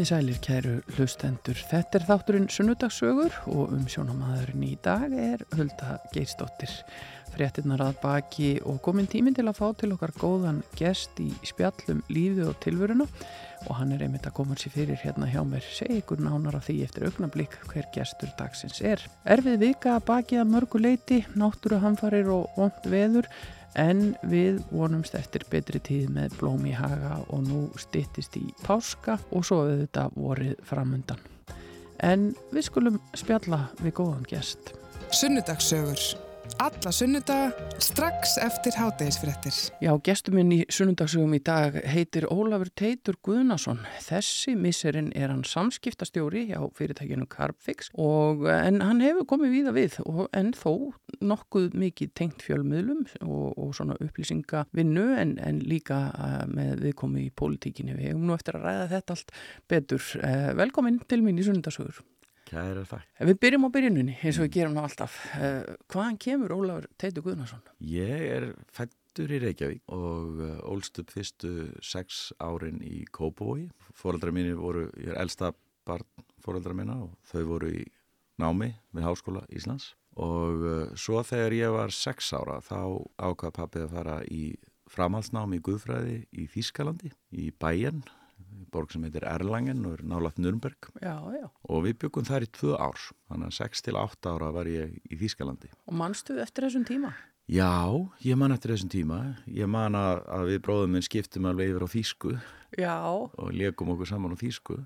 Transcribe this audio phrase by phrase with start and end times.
[0.00, 1.58] Komið sælir kæru hlustendur.
[1.68, 6.72] Þetta er þátturinn Sunnudagssögur og um sjónamaðurinn í dag er Hulda Geirsdóttir.
[7.34, 12.00] Fréttinnar að baki og komin tímin til að fá til okkar góðan gest í spjallum
[12.08, 13.04] lífið og tilvöruna
[13.66, 15.68] og hann er einmitt að koma sér fyrir hérna hjá mér.
[15.68, 19.04] Segj ykkur nánar af því eftir augnablík hver gestur dagsins er.
[19.28, 23.28] Erfið vika að baki að mörgu leiti, náttúru hamfarir og vond veður
[23.78, 29.18] en við vonumst eftir betri tíð með blóm í haga og nú stittist í páska
[29.30, 31.22] og svo við þetta vorið framundan.
[32.00, 34.72] En við skulum spjalla við góðan gest.
[35.12, 36.29] Sunnudagssögur.
[36.58, 39.54] Alla sunnudaga strax eftir hátægisfrettir.
[39.84, 43.82] Já, gestur minn í sunnundagsögum í dag heitir Ólafur Teitur Guðnason.
[44.02, 49.98] Þessi misserinn er hann samskiptastjóri hjá fyrirtækinu Carbfix og en hann hefur komið víða við
[50.06, 50.72] og en þó
[51.20, 57.34] nokkuð mikið tengt fjölmiðlum og, og svona upplýsingavinnu en, en líka uh, með viðkomi í
[57.36, 57.98] pólitíkinni.
[57.98, 59.36] Við hefum nú eftir að ræða þetta allt
[59.70, 60.08] betur.
[60.18, 62.00] Uh, velkomin til mín í sunnundagsögur.
[62.50, 63.10] Kæra þakk.
[63.30, 65.18] Við byrjum á byrjunni eins og við gerum nú alltaf.
[65.38, 67.62] Uh, hvaðan kemur Ólafur Teitur Guðnason?
[67.86, 73.68] Ég er fættur í Reykjavík og ólst upp fyrstu sex árin í Kópavogi.
[73.94, 75.52] Fóreldrar mínu voru, ég er elsta
[75.86, 76.06] barn
[76.44, 77.86] fóreldrar mína og þau voru í
[78.40, 82.80] námi við Háskóla Íslands og uh, svo þegar ég var sex ára þá
[83.20, 84.44] ákvað pappið að fara í
[84.90, 88.02] framhaldsnámi í Guðfræði í Þískalandi, í Bæjan
[88.72, 91.46] borg sem heitir Erlangen og er nálat Nürnberg Já, já.
[91.68, 94.96] og við byggum þar í tvö ár þannig að 6 til 8 ára var ég
[95.10, 97.12] í Þýskalandi Og mannstu eftir þessum tíma?
[97.50, 97.70] Já,
[98.22, 101.86] ég man eftir þessum tíma ég man að, að við bróðum minn skiptum alveg yfir
[101.86, 102.34] á Þýsku
[102.78, 102.94] Já.
[103.10, 104.78] og legum okkur saman á Þýsku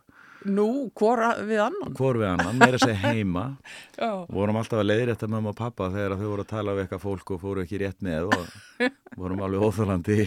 [0.44, 0.66] Nú,
[0.98, 1.94] hvor við annan?
[1.96, 3.44] Hvor við annan, meira seg heima
[4.00, 4.10] Já.
[4.28, 7.04] vorum alltaf að leiðri þetta mamma og pappa þegar þau voru að tala við eitthvað
[7.06, 8.82] fólk og fóru ekki rétt með og
[9.22, 10.18] vorum alveg óþálandi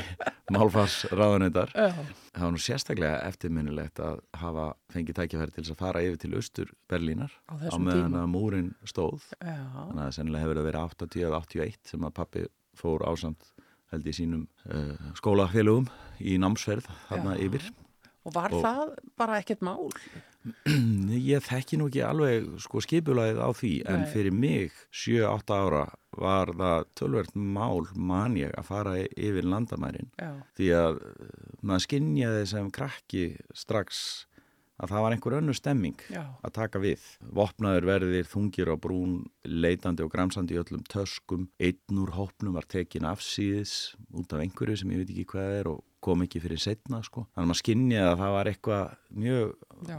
[0.55, 6.33] málfarsraðunendar það var nú sérstaklega eftirminnilegt að hafa fengið tækifæri til að fara yfir til
[6.39, 8.23] austur Berlínar á, á meðan tíma.
[8.23, 9.57] að múrin stóð Já.
[9.75, 12.45] þannig að sennilega hefur það verið 80 eða 81 sem að pappi
[12.77, 13.51] fór ásamt
[13.91, 15.87] held í sínum uh, skólafélögum
[16.19, 17.67] í námsferð þarna yfir
[18.27, 19.87] Og var og það bara ekkert mál?
[21.11, 24.09] Ég þekki nú ekki alveg sko skipulaðið á því en Nei.
[24.13, 25.83] fyrir mig 7-8 ára
[26.17, 30.31] var það tölvert mál man ég að fara yfir landamærin Já.
[30.57, 31.27] því að uh,
[31.61, 33.99] maður skinnjaði sem krakki strax
[34.77, 36.23] að það var einhver önnu stemming Já.
[36.45, 37.03] að taka við.
[37.33, 42.67] Vopnaður verðir þungir á brún, leitandi og gramsandi í öllum töskum, einn úr hópnum var
[42.69, 46.59] tekin afsýðis út af einhverju sem ég veit ekki hvað er og kom ekki fyrir
[46.61, 47.25] setna sko.
[47.33, 49.53] Þannig að maður skinnjaði að það var eitthvað mjög
[49.87, 49.97] Já.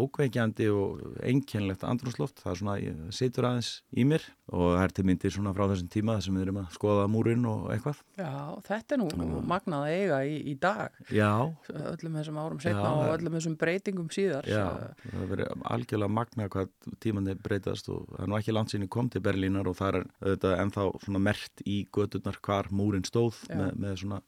[0.00, 2.40] ókveikjandi og einkennlegt andrúsloft.
[2.42, 5.64] Það er svona, það situr aðeins í mér og það er til myndir svona frá
[5.70, 8.00] þessum tíma þessum við erum að skoða múrin og eitthvað.
[8.20, 8.30] Já,
[8.68, 10.98] þetta er nú magnað að eiga í, í dag.
[11.14, 11.30] Já.
[11.74, 14.48] Öllum þessum árum setna Já, og það- öllum þessum breytingum síðar.
[14.50, 16.72] Já, það hefur verið algjörlega magnað hvað
[17.04, 20.04] tímandi breytast og það er nú ekki langt sinni kom til Berlínar og það er
[20.24, 24.20] auðvitað ennþá svona mert í gödurnar hvar múrin stóð með, með svona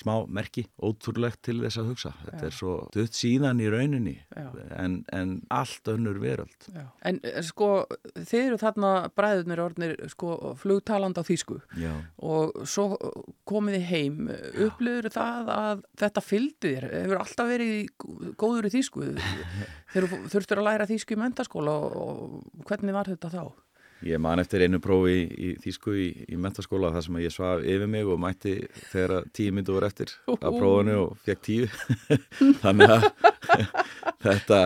[0.00, 2.10] smá merki, ótrúlegt til þess að hugsa.
[2.24, 2.48] Þetta Já.
[2.48, 4.14] er svo dutt síðan í rauninni
[4.74, 6.68] en, en allt önnur veröld.
[6.74, 6.86] Já.
[7.06, 7.68] En eh, sko,
[8.16, 11.92] þið eru þarna bræðurnir orðnir sko, flugtaland á þýsku Já.
[12.18, 12.88] og svo
[13.48, 14.30] komið þið heim.
[14.66, 16.88] Upplifur það að þetta fylgdi þér?
[17.04, 19.10] Hefur alltaf verið góður í þýsku?
[20.34, 23.44] Þurftur að læra þýsku í mentaskóla og hvernig var þetta þá?
[24.04, 27.32] Ég man eftir einu prófi í, í Þýsku í, í mentaskóla þar sem að ég
[27.32, 28.52] svaf yfir mig og mætti
[28.90, 31.70] þegar að tíu myndu voru eftir af prófunu og fekk tíu.
[32.64, 33.06] Þannig að
[34.26, 34.60] þetta,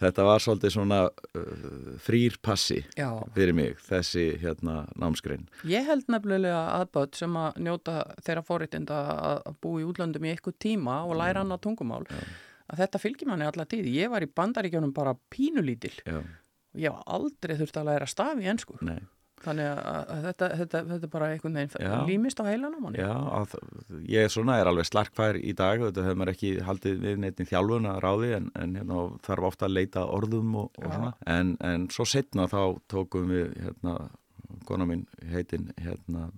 [0.00, 3.10] þetta var svolítið svona uh, frýr passi Já.
[3.36, 5.44] fyrir mig, þessi hérna námskrein.
[5.68, 10.32] Ég held nefnilega aðböld sem að njóta þeirra forréttinda að að búa í útlöndum í
[10.32, 12.06] eitthvað tíma og læra annað tungumál
[12.70, 13.92] að þetta fylgir manni alla tíð.
[13.92, 16.22] Ég var í bandaríkjónum bara pínulítil Já,
[16.74, 18.78] og ég var aldrei þurft að læra staf í ennsku.
[18.86, 19.00] nei.
[19.40, 23.00] Þannig að, þetta, þetta, þetta bara einhvern veginn límist á heilan á manni.
[23.00, 23.54] Já, að,
[24.04, 27.40] ég er svona, er alveg slarkfær í dag, þetta hefur maður ekki haldið við neitt
[27.40, 31.14] í þjálfun að ráði en, en hérna, þarf ofta að leita orðum og, og svona.
[31.24, 32.60] En, en svo setna þá
[32.92, 33.96] tókum við, hérna,
[34.68, 36.28] kona mín heitin, hérna,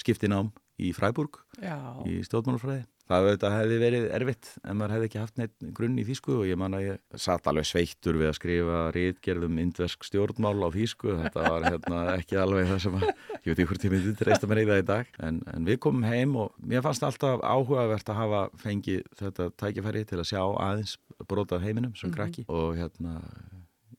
[0.00, 2.84] skiptinám í Fræburg Já, í stjórnmálafræði.
[3.10, 6.44] Það auðvitað hefði verið erfitt en maður hefði ekki haft neitt grunn í þýsku og
[6.46, 11.16] ég man að ég satt alveg sveittur við að skrifa rítgerðum indversk stjórnmál á þýsku.
[11.24, 14.50] Þetta var hérna, ekki alveg það sem að, ég veit ekki hvort ég myndi treysta
[14.50, 15.10] mér í það í dag.
[15.26, 20.04] En, en við komum heim og mér fannst alltaf áhugavert að hafa fengið þetta tækifæri
[20.06, 20.94] til að sjá aðeins
[21.26, 23.18] brotað heiminum sem krakki og hérna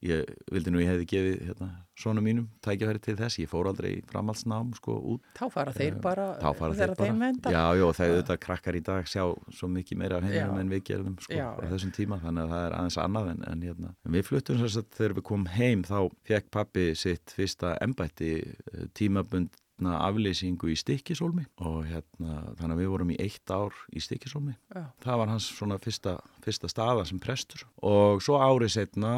[0.01, 1.67] ég vildi nú ég hefði gefið hérna,
[2.01, 5.21] svona mínum tækjafæri til þess, ég fór aldrei framhaldsnám sko út.
[5.37, 7.09] Þá fara þeir Eh, bara þá fara þeir bara.
[7.11, 10.61] þeim Já, já, þegar þetta krakkar í dag sjá svo mikið meira af heiminum Já.
[10.65, 13.43] en við gerðum sko, Já, á þessum tíma, þannig að það er aðeins annað en,
[13.51, 13.93] en, hérna.
[14.05, 15.97] en við fluttum þess að þegar við komum heim þá
[16.31, 22.89] fekk pappi sitt fyrsta embætti eh, tímabundna aflýsingu í Stikkisólmi og hérna, þannig að við
[22.93, 27.19] vorum í eitt ár í Stikkisólmi Já, það var hans svona fyrsta, fyrsta staða sem
[27.21, 27.65] prestur.
[27.81, 29.13] Og svo árið setna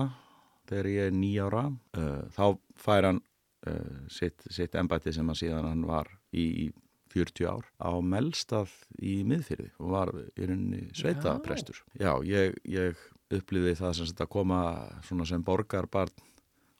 [0.73, 2.45] þegar ég er nýjára uh, þá
[2.81, 3.21] fær hann
[3.69, 6.67] uh, sitt, sitt embætti sem að síðan hann var í, í
[7.13, 11.83] 40 ár á Melstað í miðfyrði og var í rauninni sveita prestur.
[11.93, 12.99] Já, ég, ég
[13.33, 14.61] upplýði það sem að koma
[15.05, 16.13] svona sem borgarbarn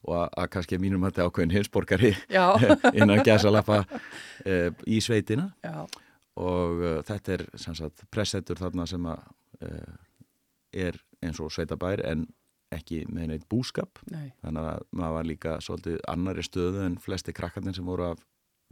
[0.04, 2.12] og að, að kannski að mínum hætti ákveðin hinsborgari
[2.98, 5.52] innan gæsalappa uh, í sveitina.
[5.64, 5.86] Já,
[6.40, 9.22] og uh, þetta er sem sagt pressettur þarna sem að
[9.62, 9.94] uh,
[10.74, 12.26] er eins og sveitabær en
[12.76, 14.00] ekki með neitt búskap.
[14.12, 18.22] Nei, þannig að maður var líka svolítið annari stöðu en flesti krakkarnir sem voru af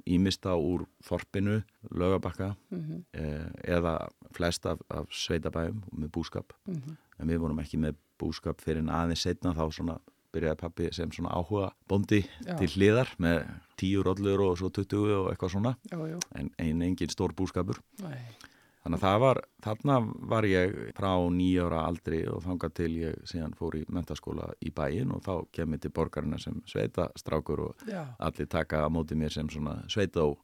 [0.08, 1.60] ímista úr þorpinu,
[1.94, 3.98] lögabakka mhm, eh, eða
[4.34, 6.56] flest af, af sveitabæjum með búskap.
[6.66, 9.98] Mhm, en við vorum ekki með búskap fyrir en aðeins setna þá svona
[10.32, 12.54] byrjaði pappi sem svona áhuga bóndi Já.
[12.56, 13.42] til hliðar með
[13.80, 15.74] tíu rollur og svo 20 og eitthvað svona.
[15.90, 17.82] Já, já, en ein, engin stór búskapur.
[18.00, 18.16] Nei,
[18.82, 19.96] Þannig að var, þarna
[20.32, 25.12] var ég frá nýjára aldri og þangað til ég síðan fór í mentaskóla í bæin
[25.14, 29.30] og þá kemur til borgarina sem sveita strákur og já, allir taka á móti mér
[29.30, 30.42] sem svona sveita og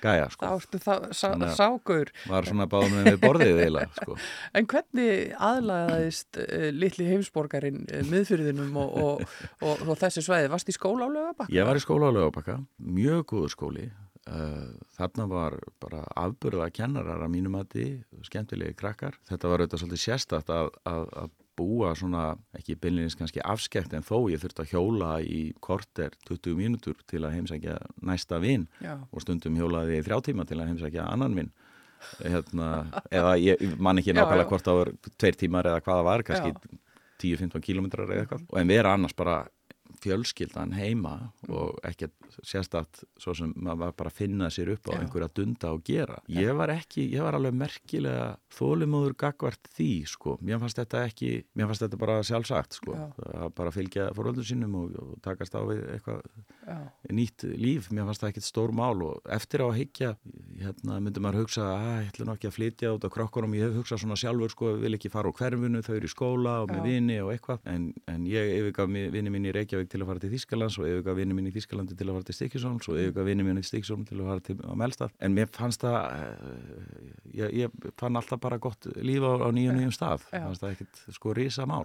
[0.00, 0.48] gæja þá sko.
[0.54, 1.28] ertu það sá,
[1.60, 2.14] sákur.
[2.30, 4.16] Var svona báðum með við borðið eiginlega sko.
[4.56, 10.48] En hvernig aðlagaðist uh, litli heimsborgarinn uh, miðfyrðinum og, og, og, og þessi svæði?
[10.56, 11.52] Varst í skóla á lögabakka?
[11.52, 13.90] Ég var í skóla á lögabakka, mjög góður skóli.
[14.28, 17.86] Uh, þarna var bara afburða kennarar að mínum mati,
[18.26, 19.16] skemmtilegi krakkar.
[19.30, 22.24] Þetta var auðvitað svolítið sérstætt að, að, að búa svona,
[22.56, 27.24] ekki byrlinins kannski afskekt en þó ég þurfti að hjóla í korter 20 mínútur til
[27.24, 31.08] að heimsækja næsta vin Já, og stundum hjólaði ég í þrjá tíma til að heimsækja
[31.08, 31.50] annan vin.
[32.20, 32.68] Hérna,
[33.10, 36.78] eða ég man ekki nákvæmlega hvort það var tveir tímar eða hvað það var, kannski
[37.18, 38.44] 10-15 kilometrar eða eitthvað.
[38.60, 39.40] En erum annars bara
[40.02, 41.14] fjölskyldan heima
[41.48, 42.14] og ekkert
[42.44, 44.98] sérstætt svo sem maður var bara að finna sér upp á Já.
[45.02, 46.18] einhverja dunda og gera.
[46.30, 50.36] Ég var ekki, ég var alveg merkilega þólimóður gagvart því sko.
[50.44, 52.96] Mér fannst þetta ekki, mér fannst þetta bara sjálfsagt sko.
[53.18, 56.22] Það bara að fylgja fóröldur sínum og, og takast á við eitthvað
[56.68, 56.78] já,
[57.14, 60.14] nýtt líf, mér fannst það ekkert stór mál og eftir á að higgja
[60.58, 63.68] hérna myndi maður hugsa að ég ætla nú ekki að flytja út á krokkunum, ég
[63.68, 66.72] hef hugsað svona sjálfur sko, vil ekki fara úr hverfinu, þau eru í skóla og
[66.72, 70.22] með vini og eitthvað, en, en ég yfirgaf vini mín í Reykjavík til að fara
[70.24, 73.28] til Þískalands og yfirgaf vini mín í Þískalandi til að fara til Stikisóns og yfirgaf
[73.28, 77.12] vini mín í Stikisóns til að fara til á Melstað, en mér fannst það eh,
[77.38, 81.34] ég, ég fann alltaf bara gott líf á, á nýjum nýjum stað það ekkert sko
[81.36, 81.84] rísa mál.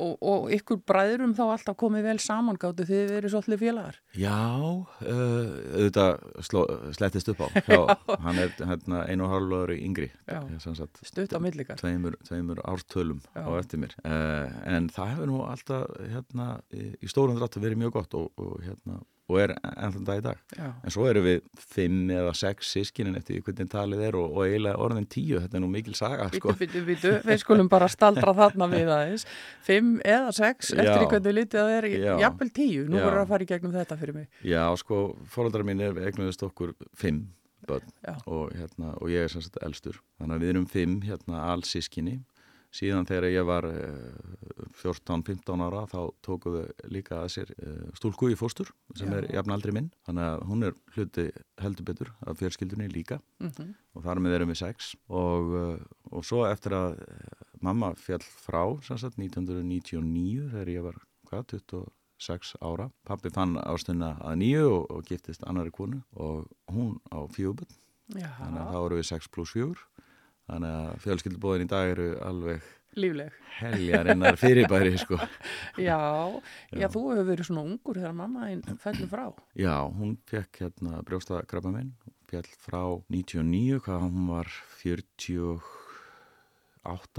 [0.00, 3.98] Og, og ykkur bræðurum þá alltaf komið vel saman gáttu þið verið svolítið félagar?
[4.18, 6.64] Já, uh, auðvitað sló,
[6.96, 7.48] slettist upp á.
[7.72, 7.80] Já,
[8.24, 10.10] hann er hérna, einu og yngri.
[10.28, 11.80] Ég sem sagt, Stutt á millikar?
[11.80, 13.44] tveimur, tveimur ártölum Já.
[13.46, 13.96] á eftir mér.
[14.04, 18.54] Uh, en það hefur nú alltaf hérna, í stórum dráttu verið mjög gott og, og,
[18.64, 19.00] hérna,
[19.30, 20.40] og er ennþann dag í dag.
[20.56, 21.42] Já, En svo eru við
[21.72, 25.64] fimm eða sex sískinin eftir hvernig talið er og, og eiginlega orðin tíu, þetta er
[25.64, 26.54] nú mikil saga, sko.
[26.58, 29.26] býtu, býtu, við skulum bara staldra þarna við aðeins.
[29.64, 31.90] Fimm eða sex, eftir hvernig litið það er,
[32.24, 32.88] jafnvel tíu.
[32.88, 34.28] Nú voru að fara í gegnum þetta fyrir mig.
[34.46, 37.28] Já, sko, fóröldrar mín er egnuðist okkur fimm
[37.68, 37.92] börn
[38.26, 40.00] og, hérna, og ég er sem sagt elstur.
[40.20, 42.18] Þannig að við erum fimm hérna alls sískinni.
[42.72, 44.42] Síðan þegar ég var eh,
[44.80, 46.62] 14-15 ára þá tókuðu
[46.92, 49.18] líka að sér eh, stúlku í fóstur sem Já.
[49.18, 49.90] er jafn aldrei minn.
[50.08, 51.26] Þannig að hún er hluti
[51.60, 53.20] heldur betur af fjölskyldunni líka.
[53.42, 54.94] Mm og þar með erum við sex.
[55.12, 55.80] Og, eh,
[56.16, 60.96] og svo eftir að eh, mamma fjall frá sem sagt 1999 þegar ég var
[61.28, 62.90] hvað, 26 ára.
[63.04, 66.00] Pappi fann ástunna að nýju og, og giftist annari konu.
[66.16, 67.76] Og hún á fjöguböld
[68.12, 70.08] þannig að þá eru við 6 pluss 4
[70.52, 72.62] þannig að fjölskyldubóðin í dag eru alveg
[73.00, 73.32] lífleg.
[73.58, 75.16] heljarinnar fyrirbæri sko.
[75.88, 75.96] Já,
[76.72, 76.88] já, Já.
[76.92, 79.26] þú hefur verið svona ungur þegar mamma einn fellur frá.
[79.56, 81.92] já, hún fekk hérna brjóstakrabba minn
[82.28, 82.82] fjall frá
[83.12, 84.48] 99 hvað hún var
[84.82, 85.60] 48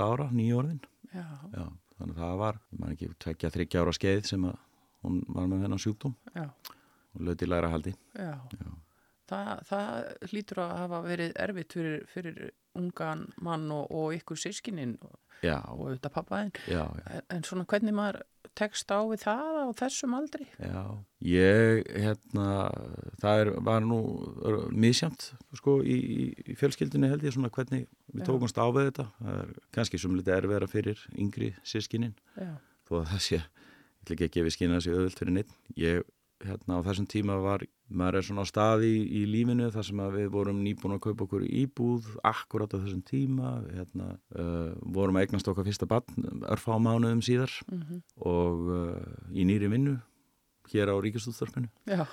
[0.04, 0.82] ára nýjórðin
[1.14, 1.66] Já, Já,
[1.98, 4.56] þannig að það var, man ekki, tvekja, þryggja ára skeið sem að
[5.04, 6.46] hún var með þennan sjúkdóm já,
[7.14, 7.94] og löti læra haldi.
[8.18, 8.34] já.
[8.58, 8.72] Já.
[9.34, 9.90] Það, það
[10.32, 12.40] hlýtur að hafa verið erfitt fyrir, fyrir
[12.80, 15.18] ungan mann og, og ykkur sískinin og,
[15.72, 16.54] og auðvitað pappaðinn.
[17.14, 18.22] En, en svona hvernig maður
[18.58, 20.46] tekst á við það á þessum aldri?
[20.62, 20.82] já.
[21.26, 22.48] Ég, hérna,
[23.24, 23.98] það er, var nú
[24.76, 25.96] misjamt, sko, í,
[26.44, 29.08] í- fjölskyldunni held ég svona hvernig við tókumst á við þetta.
[29.22, 32.52] Það er kannski sem litið erfiðara fyrir yngri sískinin, Já,
[32.90, 33.42] þó að það sé,
[34.04, 36.04] ætla ekki að gefa skynna þessi öðvöld fyrir neitt ég,
[36.48, 40.02] hérna á þessum tíma var maður er svona á staði í, í lífinu þar sem
[40.16, 45.28] við vorum nýbúin að kaupa okkur íbúð akkurát á þessum tíma hérna, uh, vorum að
[45.28, 48.02] eignast okkar fyrsta barn örfá mánuðum síðar Mhm.
[48.26, 49.98] og uh, í nýri vinnu
[50.74, 52.06] hér á Ríkistúðþorfinu Já,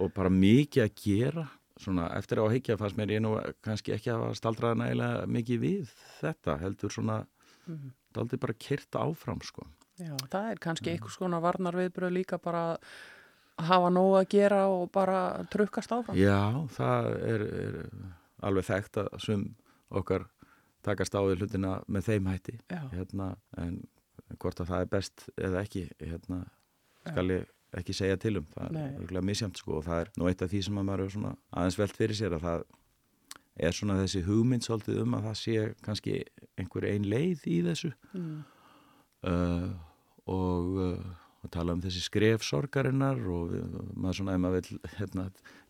[0.00, 4.08] og bara mikið að gera svona eftir að higgja fannst mér ég nú kannski ekki
[4.14, 5.90] að staldra nægilega mikið við
[6.20, 7.26] þetta heldur svona
[7.66, 7.90] Mhm.
[8.14, 9.66] daldi bara kyrta áfram sko
[9.98, 12.78] já, það er kannski einhvers konar varnar viðbröð líka bara að
[13.56, 15.20] hafa nóg að gera og bara
[15.52, 16.18] trukkast áfram.
[16.18, 17.78] Já, það er, er
[18.44, 19.46] alveg þekkt að sum
[19.96, 20.26] okkar
[20.86, 22.56] takast á við hlutina með þeim hætti
[22.92, 23.80] hérna, en
[24.38, 26.42] hvort að það er best eða ekki hérna,
[27.06, 27.46] skal ég
[27.76, 28.82] ekki segja til um það Nei.
[28.86, 31.26] er örgulega misjamt sko og það er nú eitt af því sem að maður er
[31.26, 32.64] aðeins velt fyrir sér að það
[33.66, 36.16] er svona þessi hugmynd svolítið um að það sé kannski
[36.60, 38.38] einhver ein leið í þessu mm.
[39.30, 39.68] uh,
[40.32, 41.14] og uh,
[41.46, 43.54] að tala um þessi skref sorgarinnar og
[43.94, 45.26] maður svona ef maður vil hérna,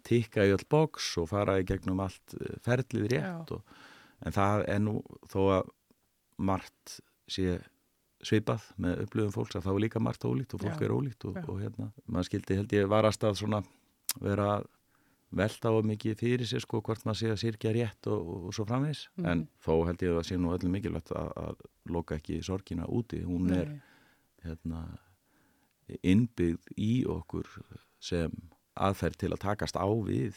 [0.06, 3.78] tikka í öll boks og fara í gegnum allt uh, ferlið rétt og,
[4.26, 4.98] en það er nú
[5.30, 5.72] þó að
[6.36, 7.58] margt sé
[8.26, 11.26] svipað með upplöfum fólks að þá er líka margt ólíkt og fólk Já, er ólíkt
[11.28, 13.60] og, og hérna, maður skildi held ég varast að svona
[14.22, 14.56] vera
[15.36, 18.66] velta á mikið fyrir sér sko hvort maður sé að sirkja rétt og, og, svo
[18.68, 19.06] framvegis.
[19.16, 19.26] Mhm.
[19.30, 22.86] en þó held ég að það sé nú öllum mikilvægt að, að loka ekki sorgina
[22.86, 23.22] úti.
[23.26, 23.80] Hún er Nei.
[24.44, 24.84] hérna,
[26.02, 27.48] innbyggð í okkur
[28.02, 28.32] sem
[28.76, 30.36] aðferð til að takast á við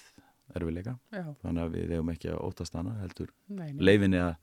[0.56, 3.82] erfileika Já, þannig að við eigum ekki að óttast hana heldur nei, nei.
[3.90, 4.36] leifinni að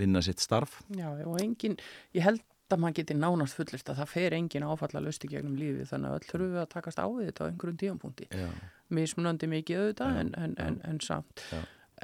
[0.00, 1.74] vinna sitt starf Já, og engin,
[2.16, 5.90] ég held að maður geti nánast fullist að það fer engin áfalla lösti gegnum lífið
[5.92, 8.26] þannig að öll þurfum við að takast á við þetta á einhverjum tíðanpunkti.
[8.32, 8.48] Já,
[8.96, 11.44] Mismunandi mikið auðvitað en, en, en, en samt.
[11.52, 11.60] Já.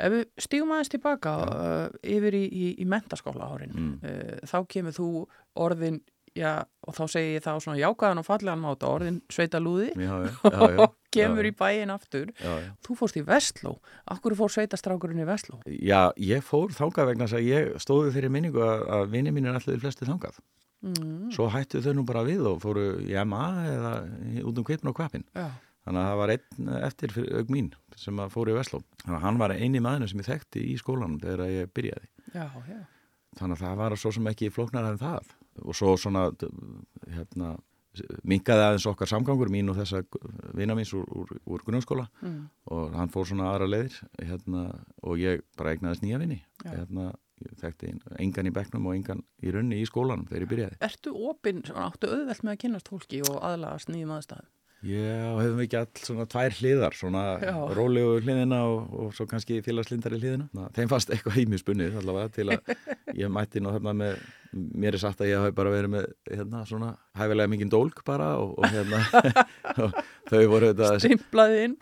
[0.07, 3.97] Ef við stígum aðeins tilbaka uh, yfir í, í, í mentaskóla árin, Mm.
[4.07, 5.09] uh, þá kemur þú
[5.67, 5.99] orðin,
[6.39, 6.53] já,
[6.87, 10.31] og þá segi ég það á svona jákaðan og fallegan máta, orðin sveitalúði já, já,
[10.55, 12.31] já, og kemur í bæin aftur.
[12.87, 13.75] Þú fórst í Vestló.
[14.15, 15.61] Akkur fór sveitastrákurinn í Vestló?
[15.69, 19.81] já, ég fór þangað vegna að ég stóði fyrir minningu að, vinni mín er allir
[19.83, 20.41] flesti þangað
[20.83, 21.29] Mm.
[21.31, 23.91] svo hættu þau nú bara við og fóru í MA eða
[24.43, 28.51] út um kvipin og kvapin Þannig að það var einn eftir aug mín sem fór
[28.51, 28.81] í Vestló.
[29.05, 32.11] Þannig að hann var eini maðurinn sem ég þekkti í skólanum þegar ég byrjaði.
[33.39, 35.31] Þannig að það var svo sem ekki flóknar en það.
[35.61, 36.31] Og svo svona,
[37.13, 37.57] hérna,
[38.25, 40.01] minkaði aðeins okkar samgangur mín og þessa
[40.57, 42.47] vina míns úr, úr, úr grunnskóla Mm.
[42.73, 44.63] og hann fór svona aðra leiðir hérna,
[45.03, 46.39] og ég bara eignaðist nýja vini.
[46.65, 47.11] Hérna,
[47.43, 50.81] ég þekkti engan í bekknum og engan í runni í skólanum þegar ég byrjaði.
[50.89, 54.49] Ertu opinn, áttu auðvelt með að kynast fólki og aðlagast nýjum aðstæðum?
[54.83, 57.21] Já, hefum við ekki all svona tvær hliðar, svona
[57.77, 60.49] rólegu hliðina og, og svo kannski félagslindari hliðina.
[60.75, 62.73] Þeim fannst eitthvað mér spunnið allavega til að
[63.21, 66.65] ég mætti nú þarna með, mér er sagt að ég hafi bara verið með hérna
[66.69, 69.01] svona hæfilega mikinn dólk bara og, og hérna
[69.87, 70.91] og þau voru þetta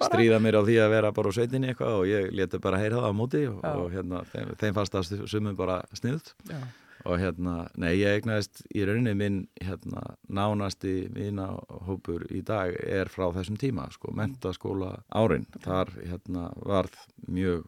[0.07, 3.03] stríða mér á því að vera bara á sveitinni eitthvað og ég leti bara heyra
[3.03, 6.61] það á móti og, og hérna þeim, þeim fannst það sumum bara sniðt Já,
[7.09, 13.31] og hérna, nei, ég eignaðist í rauninni minn hérna, nánasti vinahópur í dag er frá
[13.35, 17.65] þessum tíma, sko, mentaskóla árin, þar hérna varð mjög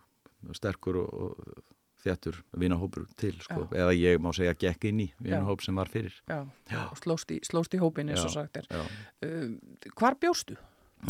[0.58, 1.62] sterkur og, og
[2.02, 6.14] þjættur vinahópur til, sko, eða ég má segja gekk inn í vinahóp sem var fyrir.
[6.30, 6.82] Já, Já.
[6.98, 8.68] slóst í, slóst í hópin eins og sagt er.
[9.22, 9.58] Um,
[9.98, 10.58] hvar bjóstu?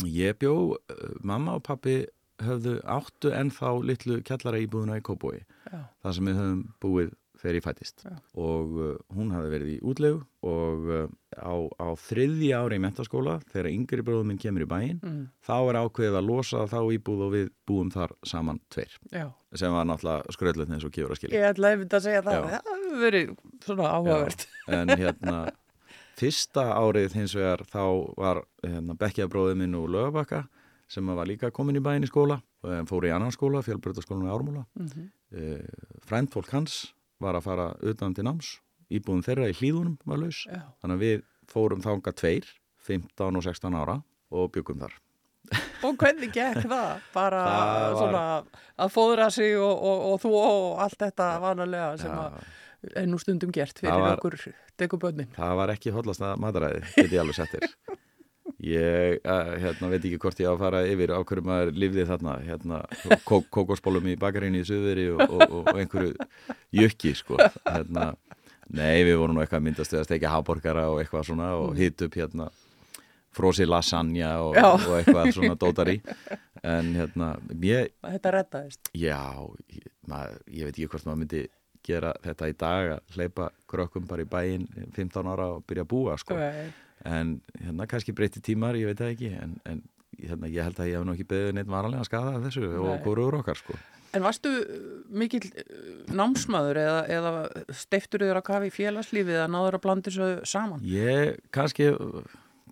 [0.05, 2.03] Ég bjó, uh, mamma og pappi
[2.43, 7.11] höfðu áttu ennþá litlu kjallara íbúðuna í Kóbói, Já, það sem við höfum búið
[7.43, 8.13] þegar ég fættist Já.
[8.39, 13.37] og uh, hún hafði verið í útlegu og uh, á, á þriðji ári í mentaskóla
[13.51, 17.25] þegar yngri bróðum minn kemur í bæinn mm, þá er ákveðið að losa þá íbúð
[17.27, 19.27] og við búum þar saman tveir já.
[19.59, 22.33] sem var náttúrulega skröðlutni eins og kjóra skilja Ég ætlaði einmitt að segja það.
[22.33, 22.63] Já.
[22.63, 23.35] Það hefur verið
[23.67, 24.47] svona áhugavert.
[24.79, 25.37] en hérna
[26.19, 27.83] fyrsta árið hins vegar þá
[28.17, 30.45] var hérna, bekkjabróðið minn úr lögabakka
[30.93, 34.33] sem var líka komin í bæinn í skóla hann fór í annan skóla, fjölbrötaskólanum í
[34.33, 35.07] Ármúla Mm -hmm.
[35.33, 38.51] uh, frændfólk hans var að fara utan til náms.
[38.93, 40.43] Íbúðum þeirra í hlýðunum var laus.
[40.45, 42.49] Já, þannig að við fórum þanga tveir
[42.87, 43.95] 15 og 16 ára
[44.33, 44.97] og byggum þar.
[45.83, 47.01] Og hvernig gekk það?
[47.15, 48.25] Bara Það var- svona
[48.85, 52.37] að fóðra sig og, og, og þú og allt þetta vanalega sem að
[52.99, 54.37] er nú stundum gert fyrir var- okkur
[54.79, 55.29] dekubönnin.
[55.35, 57.67] það var ekki hotlasta mataræði get ég alveg settir
[58.63, 62.05] ég uh, hérna, veit ekki hvort ég á að fara yfir á hverju maður lifði
[62.09, 62.81] þarna hérna,
[63.27, 66.13] kók, kókosbólum í bakarinni í Suðveri og, og, og, einhverju
[66.79, 68.13] jökki sko hérna,
[68.71, 72.05] nei við vorum nú eitthvað að myndast að steikja háborgara og eitthvað svona og hitt
[72.07, 72.49] upp hérna
[73.33, 75.97] frosi lasagna og, og eitthvað svona dótari
[76.63, 78.93] en hérna ég, Þetta reddaðist.
[78.95, 79.19] Já,
[79.73, 81.43] ég, maður, ég veit ekki hvort maður myndi
[81.83, 85.91] gera þetta í dag að hleypa krökkum bara í bæinn 15 ára og byrja að
[85.91, 86.37] búa sko.
[86.39, 86.71] Nei.
[87.05, 89.81] En hérna kannski breytti tímar, ég veit það ekki en, en
[90.19, 92.77] hérna, ég held að ég hef nú ekki beðið neitt varanlega skada af þessu Nei.
[92.83, 93.77] og hvorur okkar sko.
[94.13, 97.33] En varstu uh, mikill uh, námsmaður eða, eða
[97.73, 100.83] steiftur þér að kafa í félagslífið eða náður að blanda þessu saman?
[100.85, 101.89] Ég kannski,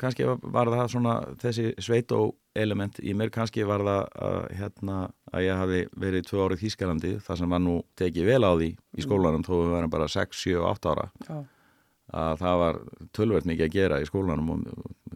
[0.02, 4.98] kannski var það svona þessi sveitó element í mér kannski var það að, hérna,
[5.32, 8.70] að ég hafi verið tvö árið Þýskalandi þar sem var nú tekið vel á því
[8.76, 11.38] í skólanum þó við varum bara 6, 7, 8 ára Já,
[12.14, 12.80] að það var
[13.16, 14.66] tölvöld mikið að gera í skólanum og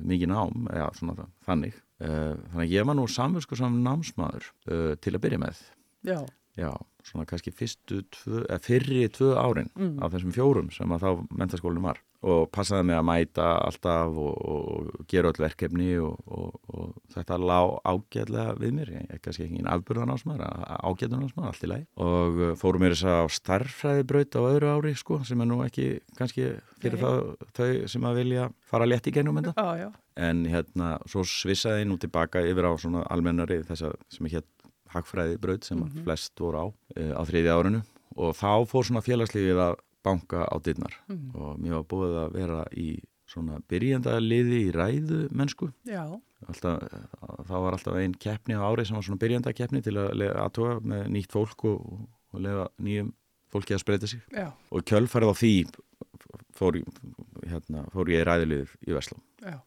[0.05, 1.75] mikið nám, já, svona það, þannig.
[1.99, 5.61] Eh, Þannig að ég var nú samvösku sem námsmaður uh, til að byrja með.
[6.07, 6.19] já,
[6.55, 6.69] Já,
[7.03, 9.97] svona kannski fyrstu tvö, eða fyrri tvö árin Mm.
[10.03, 14.37] af þessum fjórum sem að þá mentaskólinn var og passaði mig að mæta alltaf og,
[14.49, 19.45] og gera öll verkefni og, og, og þetta lá ágæðlega við mér, ég er kannski
[19.45, 20.45] ekki afburðan ásmaður,
[20.89, 21.85] ágæðan ásmaður, allt í lagi.
[22.01, 25.87] Og uh, fórum mér þess að starffræðibraut á öðru ári sko, sem er nú ekki
[26.17, 26.49] kannski
[26.81, 27.21] fyrir það,
[27.57, 29.53] þau sem að vilja fara létt í gennum þetta.
[29.55, 29.89] Já, já.
[30.25, 34.45] en hérna svo svissaði nú tilbaka yfir á svona almennari þessa sem er hér
[34.95, 36.03] hagfræði braut sem Mhm.
[36.05, 36.65] flest voru á
[36.95, 37.81] e, á þriðja árinu.
[38.15, 41.33] Og þá fór svona félagslífið að banka á dittnar Mm.
[41.35, 42.87] og mér var búið að vera í
[43.27, 45.71] svona byrjanda liði í ræðu mennsku
[46.45, 46.83] alltaf,
[47.49, 50.75] þá var alltaf einn keppni á ári sem var svona byrjanda keppni til að aðtóa
[50.85, 51.81] með nýtt fólk og,
[52.33, 53.09] og lefa nýjum
[53.49, 55.53] fólki að spreita sig já, og kjölfarið á því
[56.55, 56.77] fór,
[57.49, 59.57] hérna, fór ég í ræðilið í Vestló já.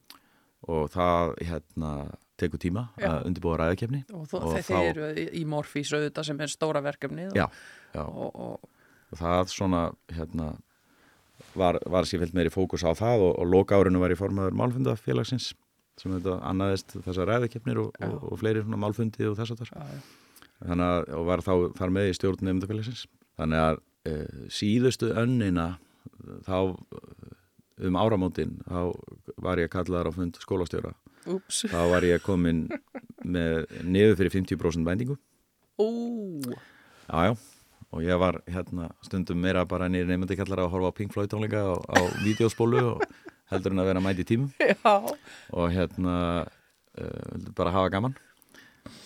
[0.68, 1.92] og það hérna
[2.38, 3.09] tekur tíma Já.
[3.18, 7.35] að undirbúa ræðakefni Og, Og þeir þá- eru í, Morfís auðvitað sem er stóra verkefnið
[7.35, 7.49] Já,
[7.95, 8.04] já.
[8.07, 8.68] og, og, og
[9.17, 10.53] það svona hérna
[11.59, 14.57] var, var sér fyllt meiri fókus á það og, og loka árinu var ég formaður
[14.59, 15.53] málfundafélagsins
[15.99, 19.99] sem þetta annaðist þessar ræðakefnir og, og, og fleiri svona málfundi og þess að já.
[20.69, 23.05] þannig að og var þá þar með í stjórn nefndafélagsins
[23.38, 24.15] þannig að e,
[24.53, 25.69] síðustu önnina
[26.47, 26.59] þá
[27.88, 28.81] um áramótin þá
[29.38, 30.94] var ég kallaðar á fund skólastjóra.
[31.29, 31.64] Úps.
[31.68, 32.66] þá var ég komin
[33.27, 35.18] með niður fyrir 50% bændingu
[35.79, 35.88] Ú,
[37.09, 37.35] Já, já,
[37.92, 41.31] og ég var hérna stundum meira bara nýri nefndi kallar að horfa á Pink Floyd
[41.33, 43.03] tónleika á, á vídeospólu og
[43.51, 44.51] heldur en að vera mæti tímum.
[44.61, 44.94] Já,
[45.53, 48.16] og hérna uh, bara hafa gaman.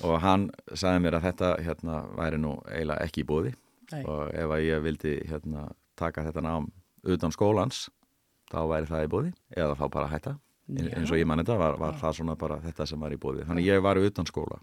[0.03, 3.55] Og hann sagði mér að þetta hérna væri nú eiginlega ekki í bóði
[3.93, 4.03] Nei.
[4.07, 5.69] og ef að ég vildi hérna
[5.99, 6.69] taka þetta nám
[7.03, 7.89] utan skólans
[8.53, 10.37] þá væri það í bóði eða þá bara hætta.
[10.73, 13.19] En- eins og ég man þetta var, var það svona bara þetta sem var í
[13.21, 14.61] bóði þannig ég var utan skóla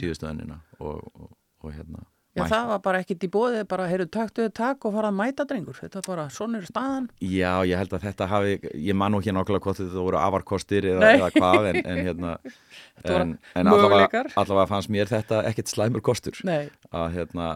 [0.00, 1.30] síðustu önnina og, og,
[1.62, 2.02] og hérna
[2.34, 2.50] Já, mætti.
[2.50, 5.76] það var bara ekkit í bóðið, bara heyrðu taktuðu takk og fara að mæta drengur.
[5.78, 7.04] Þetta er bara, svona er staðan.
[7.22, 10.88] Já, ég held að þetta hafi, ég man nú ekki nákvæmlega hvort þetta voru afarkostir
[10.90, 12.32] eða, eða hvað en, en hérna
[13.14, 17.52] en, en allavega, allavega fannst mér þetta ekkert slæmur kostur Nei, að hérna,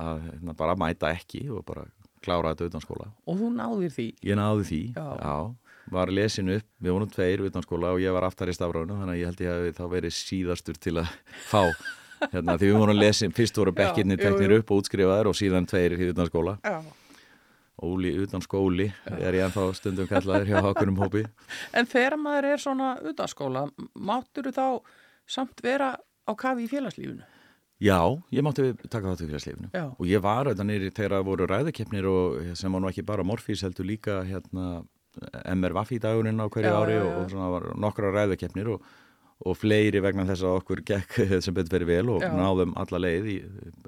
[0.00, 1.84] að hérna bara mæta ekki og bara
[2.24, 3.10] klára þetta utan skóla.
[3.28, 4.06] og þú náðir því.
[4.24, 5.34] Ég náði því, Já.
[5.92, 9.18] var lesin upp, við vorum tveir utan skóla og ég var aftar í stafránu þannig
[9.18, 11.12] að ég held ég hafi þá verið síðastur til að
[11.50, 11.60] fá
[12.32, 15.96] hérna, því við vorum lesin, fyrst voru jú, teknir upp og útskrifaðir og síðan tveir
[16.10, 16.58] utan skóla.
[16.64, 16.80] Já.
[17.84, 21.24] Óli utan skóli er ég ennþá stundum kallaður hjá okkurum hópi.
[21.78, 23.66] En þegar maður er svona utanskóla,
[23.98, 24.80] máttur þá
[25.26, 27.24] samt vera á kafi í félagslífunu?
[27.82, 27.98] Já,
[28.30, 29.86] ég mátti taka þátt í félagslífinu Já.
[29.90, 33.26] og ég var auðvitað nýri þegar það voru ræðakeppnir og sem var nú ekki bara
[33.26, 34.84] Morfís heldur líka hérna
[35.52, 38.86] MR Vaffi dagurinn á hverju Já, ári og, og svona var nokkra ræðakeppnir og,
[39.44, 42.30] og fleiri vegna þess að okkur gekk sem betur verið vel og Já.
[42.32, 43.36] náðum alla leið í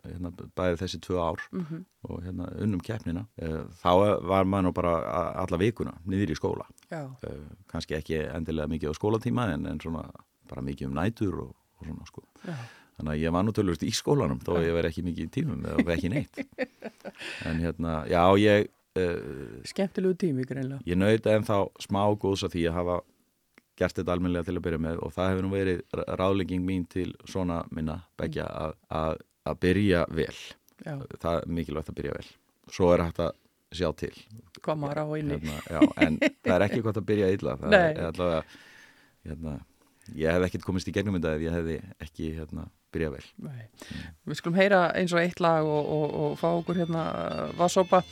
[0.04, 3.24] hérna, bæði þessi tvö ár Mm og hérna unnum keppnina.
[3.42, 3.90] Eh, þá
[4.30, 4.92] var maður nú bara
[5.42, 6.66] alla vikuna niður í skóla.
[6.86, 10.04] Já, Eh, kannski ekki endilega mikið á skólatíma en, en svona
[10.46, 12.22] bara mikið um nætur og, og svona sko.
[12.46, 12.54] Já,
[12.96, 15.66] Þannig að ég var nú tölvist í skólanum þó ég var ekki mikið í tímum
[15.66, 16.38] eða ekki neitt.
[17.50, 20.80] En hérna, já, ég, uh, skemmtilegu tími greinlega.
[20.86, 22.96] ég naut ennþá smá góðs að því að hafa
[23.76, 25.82] gert þetta almennilega til að byrja með og það hefur nú verið
[26.20, 29.18] ráðlegging mín til svona minna begja að, að,
[29.50, 30.36] að byrja vel.
[30.84, 32.30] Já, Það er mikilvægt að byrja vel.
[32.72, 33.34] Svo er hægt að
[33.76, 34.12] sjá til.
[34.66, 35.38] maður á inni.
[35.42, 37.56] Hérna, en það er ekki gott að byrja illa.
[37.60, 37.90] Það Nei.
[37.90, 38.42] er allavega,
[39.26, 39.54] hérna,
[40.14, 43.24] ég hef ekkert komist í gegnum þetta ef ég hefði ekki hérna, byrjað vel.
[43.48, 43.62] Nei.
[44.30, 47.06] Við skulum heyra eins og eitt lag og, og, og fá okkur hérna
[47.58, 48.04] vassópa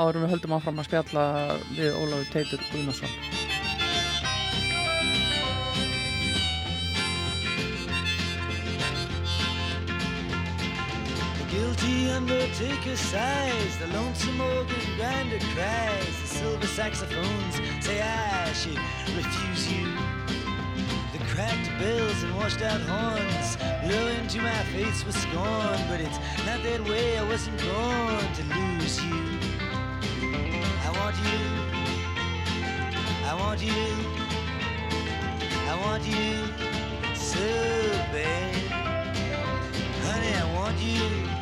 [0.00, 1.26] áður við höldum áfram að spjalla
[1.76, 3.51] við Ólafur Teitur Guðnarsson.
[11.82, 18.78] The undertaker sighs, the lonesome organ grinder cries, the silver saxophones say I should
[19.16, 19.88] refuse you.
[21.12, 26.18] The cracked bells and washed out horns blow into my face with scorn, but it's
[26.46, 27.18] not that way.
[27.18, 29.40] I wasn't born to lose you.
[30.86, 31.42] I want you.
[33.26, 33.72] I want you.
[35.68, 36.46] I want you
[37.16, 37.40] so
[38.12, 38.54] bad.
[40.06, 41.41] Honey, I want you.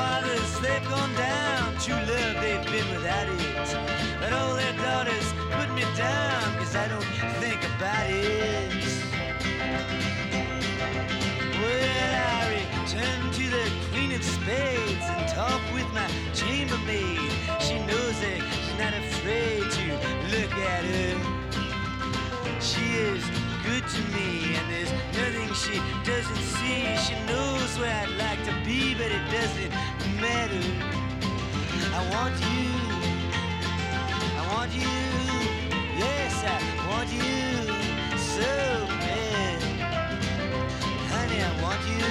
[0.00, 1.64] fathers, they've gone down.
[1.84, 3.68] True love, they've been without it.
[4.20, 7.10] But all their daughters put me down, cause I don't
[7.42, 8.84] think about it.
[11.60, 16.08] Well, I return to the Queen of Spades and talk with my
[16.40, 17.30] chambermaid.
[17.66, 19.84] She knows it, she's not afraid to
[20.34, 21.16] look at her.
[22.60, 23.39] She is
[23.70, 26.82] good to me, and there's nothing she doesn't see.
[27.06, 29.70] She knows where I'd like to be, but it doesn't
[30.20, 30.64] matter.
[31.98, 32.66] I want you.
[34.38, 34.94] I want you.
[36.02, 36.58] Yes, I
[36.90, 37.30] want you
[38.18, 38.50] so
[39.04, 39.58] bad.
[41.12, 42.08] Honey, I want you.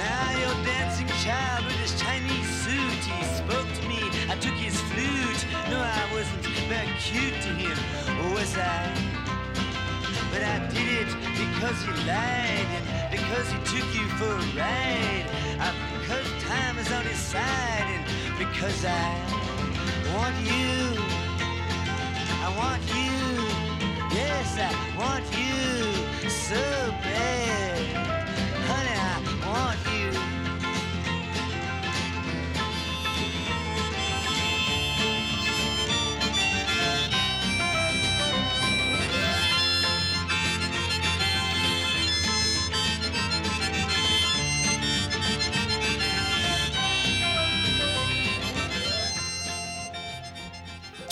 [0.00, 4.00] Now your dancing child with his Chinese suit, he spoke to me.
[4.32, 5.42] I took his flute.
[5.68, 7.76] No, I wasn't very cute to him,
[8.32, 8.94] was I?
[10.30, 15.26] But I did it because he lied and because he took you for a ride.
[15.58, 18.04] Uh, because time is on his side and
[18.38, 19.08] because I
[20.14, 20.94] want you.
[22.46, 23.18] I want you.
[24.14, 26.54] Yes, I want you so
[27.02, 27.79] bad.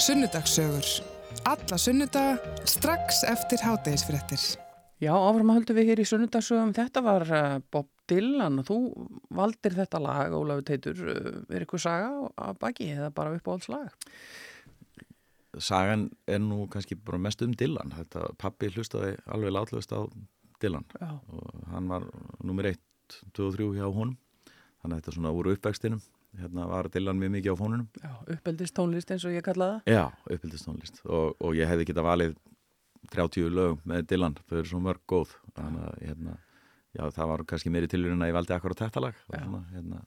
[0.09, 0.87] Sunnudagssögur.
[1.45, 4.41] Alla sunnudaga strax eftir hádegisfréttir.
[5.05, 6.71] Já, áfram höldum við hér í sunnudasögum.
[6.73, 8.79] Þetta var uh, Bob Dylan og þú
[9.37, 11.03] valdir þetta lag, Ólafur Teitur.
[11.05, 12.09] Uh, er eitthvað saga
[12.41, 13.93] að baki eða bara uppáhaldslag?
[15.61, 17.93] Sagan er nú kannski bara mest um Dylan.
[17.99, 20.09] Þetta, pappi hlustaði alveg látlust á
[20.65, 22.09] Dylan Já, og hann var
[22.41, 22.81] nummer 1,
[23.37, 24.17] 2 og 3 hjá honum.
[24.81, 26.01] Þannig að þetta svona úr uppvextinum.
[26.37, 27.87] Hérna var Dylan mjög mikið á fónunum.
[28.03, 29.95] já, uppeldist tónlist eins og ég kallaði það.
[29.97, 32.37] Já, upphildistónlist og, og ég hefði geta valið
[33.15, 36.37] 30 lögum með Dylan fyrir svo mörg góð þannig að hérna,
[36.93, 39.41] já, það var kannski meiri tilurinn að ég valdi akkur á þetta lag Já.
[39.41, 40.03] svona, hérna,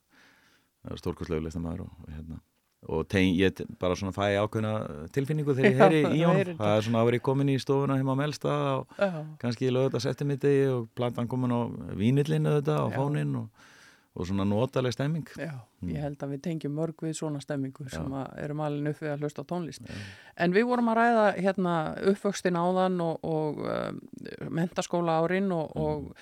[1.02, 2.40] stórkostlögulegt að maður og, hérna,
[2.92, 4.74] og teng, ég bara svona fæ ákveðna
[5.16, 8.16] tilfinningu þegar ég heyri í honum það er svona að vera komin í stofuna heima
[8.18, 9.10] á Melstað og Já,
[9.42, 11.62] kannski ég lögði þetta setti mitt og plantan komin á
[11.98, 12.96] vínillinu þetta Já.
[12.98, 13.68] fónin og,
[14.16, 15.90] og svona notaleg stemming já, Mm.
[15.96, 17.94] ég held að við tengjum mörg við svona stemmingu Já.
[17.96, 19.82] sem erum alveg við að hlusta tónlist.
[19.82, 19.96] Já.
[20.38, 21.76] En við vorum að ræða hérna
[22.12, 24.02] uppvöxtin áðan og, og um,
[24.54, 26.16] mentaskóla árin og, og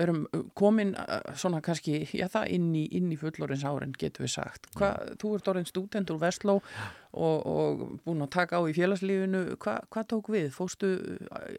[0.00, 0.24] erum
[0.58, 4.68] komin uh, svona kannski, já það inn í, inn í fullorins árin getur við sagt.
[4.78, 9.44] Hva, þú ert orðin stúdent úr Vestló og, og búin að taka á í félagslífinu.
[9.62, 10.48] Hva, hvað tók við?
[10.54, 10.92] Fóstu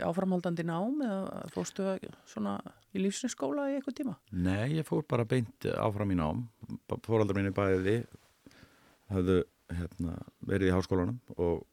[0.06, 1.94] áframhaldandi nám eða fóstu
[2.30, 2.60] svona
[2.94, 4.18] í lífsninsskóla í eitthvað tíma?
[4.36, 6.48] Nei, ég fór bara beint áfram í nám.
[7.06, 8.02] Fóraldar minni bæði
[9.10, 9.42] hafðu
[9.74, 10.16] hérna,
[10.50, 11.66] verið í háskólanum og,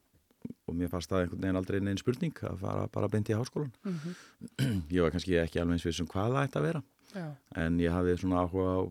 [0.67, 3.71] og mér fannst það einhvern veginn aldrei neinn spurning að fara bara beint í háskólan.
[3.87, 4.15] Mm
[4.95, 6.81] Ég var kannski ekki alveg eins við sem hvað það ætti að vera
[7.15, 7.27] Já,
[7.63, 8.81] en ég hafði svona áhuga á,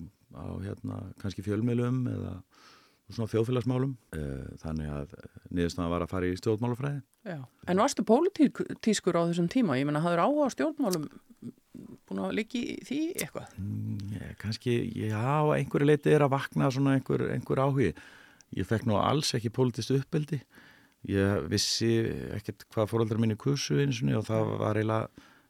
[0.41, 2.33] á hérna, kannski fjölmiðlum eða
[3.13, 5.13] svona þjóðfélagsmálum Eh, þannig að
[5.55, 7.03] niðurstaðan var að fara í stjórnmálafræði.
[7.29, 7.39] já.
[7.69, 9.77] En varstu pólitískur á þessum tíma?
[9.79, 11.05] Ég menna, hafður áhuga á stjórnmálum
[12.09, 13.53] búin að líki því eitthvað?
[13.61, 14.75] Mm, ég, kannski,
[15.07, 15.23] já,
[15.55, 17.93] einhverju leiti er að vakna svona einhver, einhver áhugi.
[18.57, 20.41] Ég fekk nú alls ekki politist uppbeldi.
[21.05, 21.91] Ég vissi
[22.35, 25.09] ekkert hvað fóröldrar minni kursu eins og það var eiginlega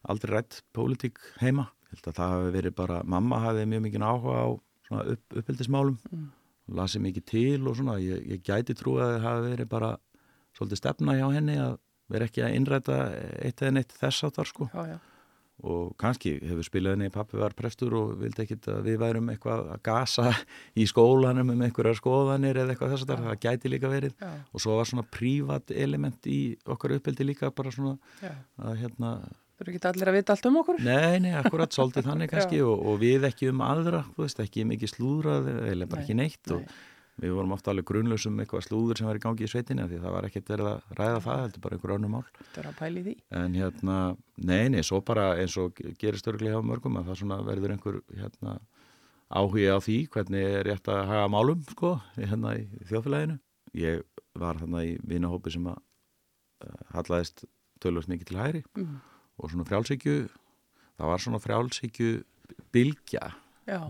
[0.09, 1.69] aldrei rætt pólitík heima.
[1.91, 4.47] Held að það hafi verið bara, mamma hafi mjög mikið áhuga á
[5.15, 6.27] upp, uppeldismálum, Mm.
[6.77, 7.97] lasi mikið til og svona.
[8.03, 9.97] Ég, ég gæti trú að það hafi verið bara
[10.59, 11.79] svolítið stefna hjá henni að
[12.09, 12.97] vera ekki að innræta
[13.43, 14.99] eitt eða neitt þess áttar sko Já, já.
[15.65, 19.71] Og kannski hefur spilað henni pappi var prestur og vildi ekkit að við værum eitthvað
[19.73, 20.27] að gasa
[20.77, 24.15] í skólanum um einhverjar skoðanir eða eitthvað þess að það gæti líka verið.
[24.21, 28.81] Já, og svo var svona prívat element í okkar uppeldi líka bara svona já, að
[28.85, 29.17] hérna
[29.57, 30.81] Þú eru ekki allir að vita allt um okkur?
[30.85, 34.67] Nei, nei, akkurat svolítið þannig kannski og, og við ekki um aðra, þú veist, ekki
[34.69, 36.59] mikið slúðrað eða bara Nei, ekki neitt nei.
[36.59, 36.83] og
[37.23, 40.01] við vorum ofta alveg grunlausum eitthvað slúður sem var í gangi í sveitinni af því
[40.03, 42.25] það var ekkert verið að ræða það, heldur bara einhver önnum mál.
[42.53, 43.15] Þú eru að pæli því?
[43.41, 43.97] En hérna,
[44.51, 47.99] nei, nei, svo bara eins og gerist örglega hjá mörgum að það svona verður einhver
[48.21, 48.57] hérna
[49.33, 53.39] áhugi á því hvernig er rétt að haga málum, sko, hérna í þjóðfélaginu.
[53.81, 54.05] Ég
[54.39, 57.47] var hérna í vinahópi sem að uh, hallaðist
[57.83, 59.01] tölvast mikið til hægri Mm.
[59.41, 60.15] og svona frjálsíkju
[60.97, 62.13] það var svona frjálsíkju
[62.73, 63.33] bylgja
[63.67, 63.81] Já,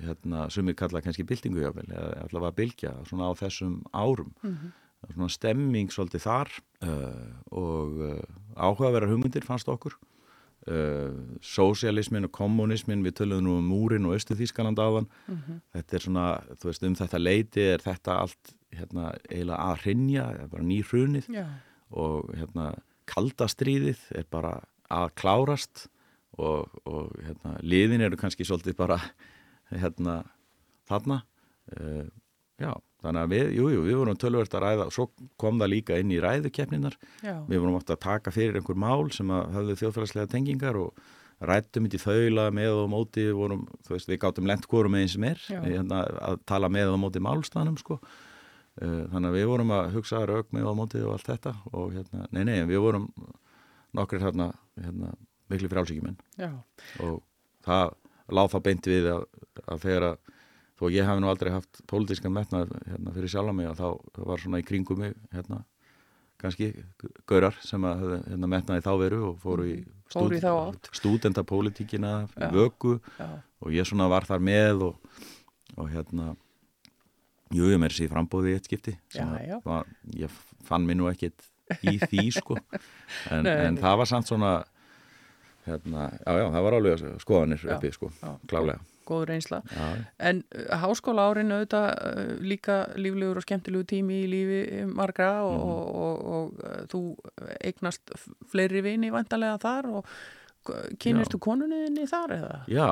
[0.00, 4.32] hérna, sem við kalla kannski byltingu jáfnvel, eða allavega bylgja svona á þessum árum.
[5.02, 6.50] Það var svona stemming svolítið þar
[6.86, 8.22] uh, og uh,
[8.54, 9.96] áhugaverðar hugmyndir fannst okkur.
[10.62, 15.08] Uh, sósialismin og kommunismin við töluðum nú um múrin og austu Þískaland áðan.
[15.26, 15.58] Mhm.
[15.74, 20.26] þetta er svona, þú veist, um þetta leiti er þetta allt hérna, eiginlega að hrinja,
[20.48, 21.26] bara nýhrunið.
[21.34, 21.46] Já,
[21.92, 22.72] og hérna
[23.10, 24.60] kaldastríðið er bara
[24.92, 25.86] að klárast
[26.40, 28.98] og, og hérna liðin eru kannski svolítið bara
[29.80, 30.16] hérna
[30.90, 31.22] þarna.
[31.72, 32.08] Uh,
[32.60, 35.08] já, þannig að við, jú, jú, við vorum tölvert að ræða og svo
[35.40, 39.30] kom það líka inn í ræðukeppninar við vorum ofta að taka fyrir einhver mál sem
[39.34, 41.00] að höfðu þjóðfélagslega tengingar og
[41.42, 45.10] rættum í þaula með og móti við vorum, þú veist, við gátum lent hvorum einn
[45.10, 47.98] sem er hérna, að tala með og móti málstanum sko.
[48.78, 51.90] Uh, þannig að við vorum að hugsa rauk með og mótið og allt þetta og
[51.96, 53.10] hérna, nei, nei, við vorum
[53.98, 54.46] nokkur hérna,
[54.80, 55.10] hérna
[55.52, 56.16] miklu frálsíkjumenn
[57.04, 57.18] og
[57.66, 57.92] það
[58.30, 59.26] láð þá beint við að,
[59.66, 60.16] að þegar að
[60.82, 64.42] þó ég hef nú aldrei haft pólitískan metnað hérna, fyrir sjálf mig að þá var
[64.42, 65.62] svona í kringum mig hérna,
[66.42, 66.72] kannski
[67.30, 70.90] gaurar sem að hérna, metnaði þá veru og fóru í, í þá átt.
[70.98, 72.14] stúdentapólitíkina
[72.54, 73.28] vöku já,
[73.62, 75.20] og ég svona var þar með og,
[75.76, 76.32] og hérna
[77.52, 79.56] jú, ég meiri sér frambóði í eitt skipti Já, að já.
[79.66, 81.48] Var, ég fann mér nú ekkit
[81.88, 82.58] í því sko.
[83.32, 84.52] En, en það var samt svona
[85.66, 88.10] hérna, já, já, það var alveg skoðanir Já, uppi sko,
[88.48, 89.58] klálega góð reynsla.
[89.66, 89.86] já,
[90.22, 95.56] En uh, háskóla árin auðvitað uh, líka líflegur og skemmtilegu tími í lífi margra og,
[95.58, 95.72] Mhm.
[95.72, 97.00] og, og, og uh, þú
[97.66, 98.14] eignast
[98.52, 100.06] fleiri vini vantarlega þar og
[101.02, 102.58] kynistu konunniðinni þar eða?
[102.70, 102.88] já,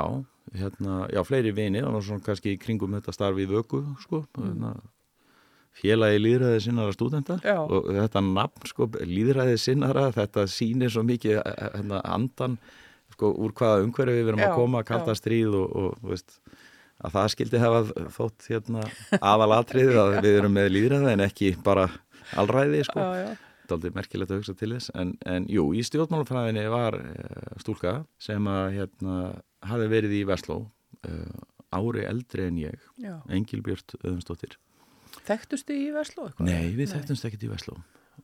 [0.58, 4.24] hérna, já, fleiri vini það var svona kannski í kringum þetta starfi í vöku sko,
[4.36, 4.48] Mm.
[4.50, 4.74] hérna,
[5.80, 7.56] félagi líðræði sinnara stúdenta Já.
[7.60, 12.58] og þetta nafn sko, líðræði sinnara þetta sýnir svo mikið eh, hérna, andan
[13.14, 15.20] sko, úr hvaða umhverfi við verum Já, að koma, kalda já.
[15.22, 16.40] stríð og, og veist,
[17.00, 18.86] að það skildi hafa þótt hérna,
[19.20, 21.88] aðalatrið að við erum með líðræði en ekki bara
[22.38, 23.06] alræði sko.
[23.16, 23.30] Já,
[23.70, 28.48] aldrei merkilegt að hugsa til þess en, en jú, í stjórnmálafræðinni var uh, stúlka sem
[28.50, 29.18] að hérna,
[29.70, 30.56] hafi verið í Vestló
[31.06, 31.36] uh,
[31.70, 33.14] ári eldri en ég já.
[33.30, 34.58] Engilbjört Öðunsdóttir
[35.30, 36.28] Þekktustu í Veslu?
[36.42, 37.76] Nei, við þekktumst ekkert í Vestló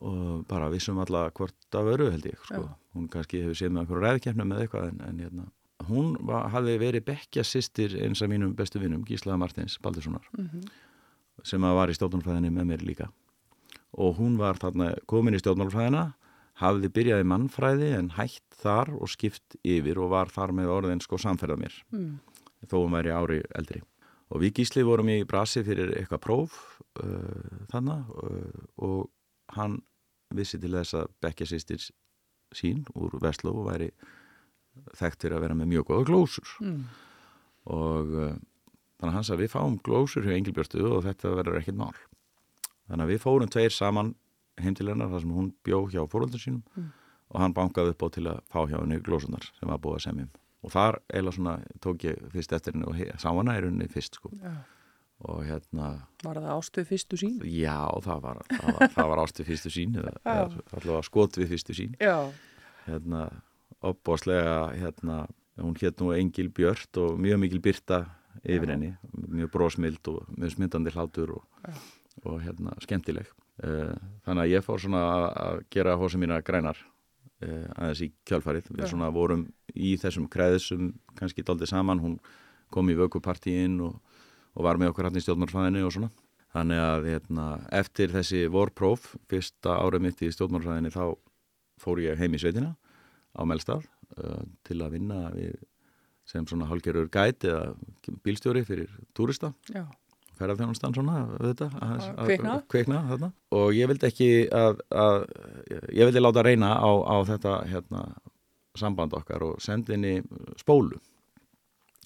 [0.05, 2.67] og bara vissum alla hvort af öru held ég sko.
[2.93, 5.45] Hún kannski hefur séð með einhverju ræðkeppnum eða eitthvað en, en hérna,
[5.89, 10.67] hún var, hafði verið bekkja sýstir eins af mínum bestu vinnum Gíslaða Martins Baldurssonar Mhm.
[11.45, 13.09] sem að var í stjórnmálfræðinni með mér líka
[13.97, 16.05] og hún var þarna komin í stjórnmálfræðina
[16.61, 21.01] hafði byrjað í mannfræði en hætt þar og skipt yfir og var þar með orðin
[21.05, 22.19] sko samferða mér Mm.
[22.69, 23.81] þó hún væri ári eldri
[24.31, 26.57] og við gísli vorum í brasi fyrir eitthvað próf
[27.03, 29.11] uh, þannig uh, og
[29.57, 29.79] hann
[30.35, 31.85] vissi til þess að bekkja sýstir
[32.57, 33.91] sín úr Vestló og væri
[34.99, 36.85] þekkt fyrir að vera með mjög góða glósur Mm.
[37.67, 38.35] og uh,
[38.99, 41.95] þannig að hann sagði við fáum glósur hjá Engilbjörtu og þetta verður ekkert mál
[42.87, 44.15] þannig að við fórum tveir saman
[44.63, 46.91] heim til hennar þar sem hún bjó hjá fóröldum sínum Mm.
[47.35, 50.05] og hann bankaði upp á til að fá hjá henni glósunar sem var búið að
[50.07, 50.29] semjum
[50.67, 51.53] og þar eiginlega svona
[51.85, 54.33] tók ég fyrst eftir henni og sá hana í rauninni fyrst sko.
[54.43, 54.53] Já.
[55.31, 55.87] og hérna,
[56.27, 57.37] Var það ástuð fyrstu sín?
[57.49, 60.43] já það var, það var, það var ást við fyrstu sín eða, eða
[60.77, 62.17] allavega skot við fyrstu sín Já,
[62.85, 63.23] hérna,
[63.87, 65.27] opbóðslega hérna,
[65.61, 68.03] hún hétt nú Engil Björt og mjög mikil byrta
[68.45, 68.75] yfir Já.
[68.75, 68.91] henni,
[69.41, 71.71] mjög brósmild og mjög smyndandi hlátur og,
[72.27, 73.31] og hérna, skemmtileg.
[73.65, 73.95] Uh,
[74.27, 75.01] þannig að ég fór svona
[75.33, 76.77] að, gera hósa mína grænar
[77.45, 79.47] aðeins í kjálfarið, við svona vorum
[79.77, 82.15] í þessum kreðsum kannski daldið saman, hún
[82.73, 83.99] kom í vökupartíin og,
[84.57, 86.11] og var með okkur hann í stjórnmálfræðinni og svona.
[86.57, 87.47] Þannig að hérna,
[87.77, 91.05] eftir þessi vorpróf fyrsta árið mitt í stjórnmálfræðinni þá
[91.83, 92.73] fór ég heim í sveitina
[93.37, 93.85] á Melstað
[94.17, 95.59] uh, til að vinna við,
[96.25, 99.53] sem svona hálgerur gæt eða bílstjóri fyrir túrista.
[99.69, 99.85] Já,
[100.39, 102.55] ferðarþjónustan svona þetta, Að kvikna.
[102.73, 103.33] kvikna þarna.
[103.57, 105.27] og ég vildi ekki að, að
[105.97, 108.05] ég vildi láta reyna á, á þetta hérna,
[108.77, 110.15] samband okkar og sendi henni
[110.61, 110.99] spólu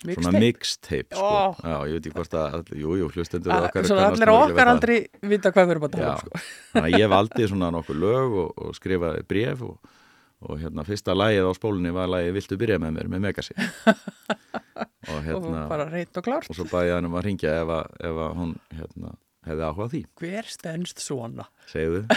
[0.01, 0.41] svona mixtape.
[0.41, 1.27] mixtape sko.
[1.29, 1.55] Ó.
[1.61, 4.97] já, ég veit ekki hvort að jú, jú, hlustendur Að- okkar Svona allir okkar aldrei
[5.29, 6.45] vita hvað við erum að tala um sko.
[6.81, 9.77] að ég valdi svona nokkur lög og, og skrifaði bref og,
[10.41, 13.57] og hérna fyrsta lagið á spólunni var lagið Viltu byrja með mér með Megasi.
[13.57, 18.39] Og og hérna og og svo bæði hann um að ringja ef, að, ef að
[18.39, 19.13] hún hérna,
[19.49, 21.49] hefði áhugað því, hver stendst svona?
[21.71, 22.07] Segðu.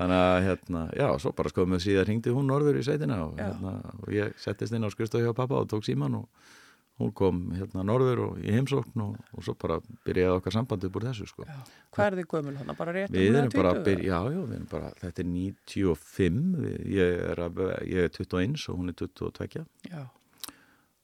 [0.00, 3.34] Þannig að hérna, já, svo bara skoðum við síðan ringdi hún norður í sveitina og,
[3.40, 6.54] hérna, og ég settist inn á skrifstofu hjá pappa og tók síman og
[7.00, 10.98] hún kom hérna norður og í heimsókn og, og svo bara byrjaði okkar samband upp
[11.00, 11.46] úr þessu sko.
[11.48, 11.58] Já.
[11.96, 12.72] hvað er þið gömul hann?
[12.78, 13.86] bara rétt Við rúmlega erum bara að 20?
[13.90, 17.44] byrja, já, já, við erum bara, þetta er 95, við- ég er,
[17.90, 20.02] ég er 21 og hún er 22 Já.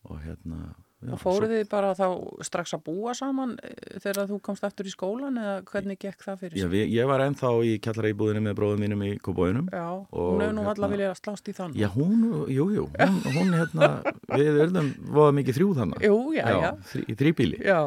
[0.06, 0.61] og hérna,
[1.04, 2.06] og fóruð þið bara þá
[2.46, 6.38] strax að búa saman eh, þegar þú komst aftur í skólan eða hvernig gekk það
[6.40, 6.72] fyrir já, sig?
[6.72, 9.68] við, ég var ennþá í kjallara íbúðinu með bróðum mínum í Kóbóinum.
[9.68, 12.66] Já, Og hún hefur nú hérna- alltaf viljað að slást í þann Já, hún, jú,
[12.72, 13.90] jú, hún, hún hérna,
[14.32, 16.09] við verðum voða mikið þrjú þannig.
[16.09, 17.80] Jú, já, já, þrí, í þrýbíli já,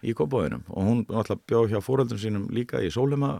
[0.00, 3.34] í Kóbóinum og hún alltaf bjóð hjá fóreldrum sínum líka í Sólheima,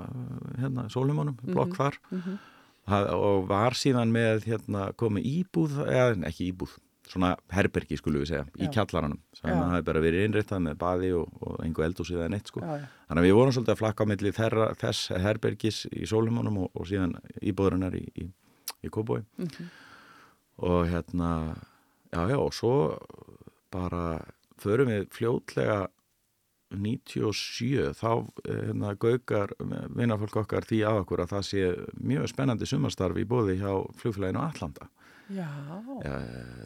[0.60, 2.42] hérna, Sólheimunum, blokk þar mhm.
[2.84, 6.74] Það- og var síðan með hérna komið íbúð, eða ekki íbúð
[7.08, 8.70] svona herbergi skulum við segja, í Já.
[8.78, 9.58] kjallaranum sem Já.
[9.70, 12.60] hafi bara verið innréttað með baði og, og engu eldúsið eða neitt sko.
[12.64, 12.86] já, já.
[13.08, 16.70] Þannig að við vorum svolítið að flakka á milli þeirra, þess herbergis í Sólheimunum og,
[16.74, 18.28] og síðan íbúðurinnar í, í,
[18.84, 19.68] í Kóbói Mhm.
[20.64, 21.30] og hérna
[22.14, 22.74] já já og svo
[23.74, 24.20] bara
[24.62, 25.88] förum við fljótlega
[26.74, 28.10] 97 þá
[28.48, 29.52] eh, hérna, gaukar
[29.94, 31.64] vinnafólk okkar því að okkur að það sé
[32.02, 34.80] mjög spennandi sumarstarf í bóði hjá já.
[34.82, 34.88] eh,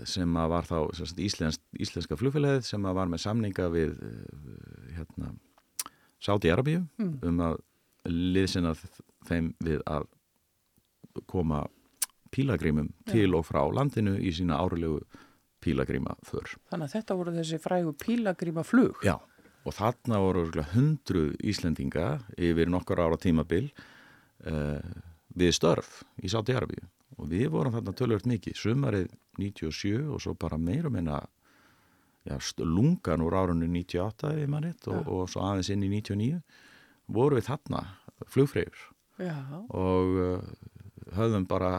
[0.09, 4.97] sem að var þá sagt, íslensk, íslenska flugfélagið sem að var með samninga við eh,
[4.99, 5.33] hérna,
[6.19, 7.19] Sáti Arabíu Mm.
[7.23, 7.61] um að
[8.09, 8.73] liðsina
[9.29, 10.07] þeim við að
[11.31, 11.67] koma
[12.35, 15.01] pílagrímum til og frá landinu í sína árulegu
[15.63, 16.57] pílagríma för.
[16.71, 18.99] Þannig að þetta voru þessi frægu pílagríma flug.
[19.07, 19.17] Já,
[19.65, 20.45] og þarna voru
[20.75, 23.71] hundruð Íslendinga yfir nokkur ára tímabil
[24.47, 24.79] uh,
[25.35, 30.35] við störf í Sáti Arabíu og við vorum þarna tölvöld mikið, sumarið 97 og svo
[30.39, 31.23] bara meira meina
[32.29, 35.91] já, lungan úr árunni 98 ef ég maður rétt og, og svo aðeins inn í
[35.95, 36.41] 99
[37.09, 37.83] voru við þarna
[38.29, 38.85] flugfreyjur.
[39.75, 40.49] Og uh,
[41.17, 41.73] höfðum bara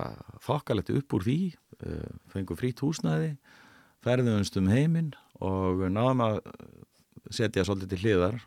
[0.43, 1.39] þokkalegt upp úr því,
[1.85, 3.35] uh, fengum frýtt húsnæði,
[4.03, 5.13] ferðumst um heiminn
[5.43, 6.39] og náðum að
[7.35, 8.39] setja svolítið til hliðar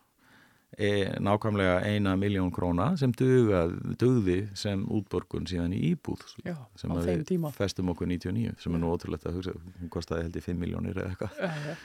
[0.78, 0.88] e,
[1.20, 3.66] nákvæmlega eina miljón króna sem duga,
[4.00, 7.50] dugði sem útborgun síðan í íbúð já, sem á við tíma.
[7.52, 10.96] festum okkur 99 sem er nú ótrúlegt að hugsa, hún kostaði held í 5 miljónir
[10.96, 11.76] eða eitthvað.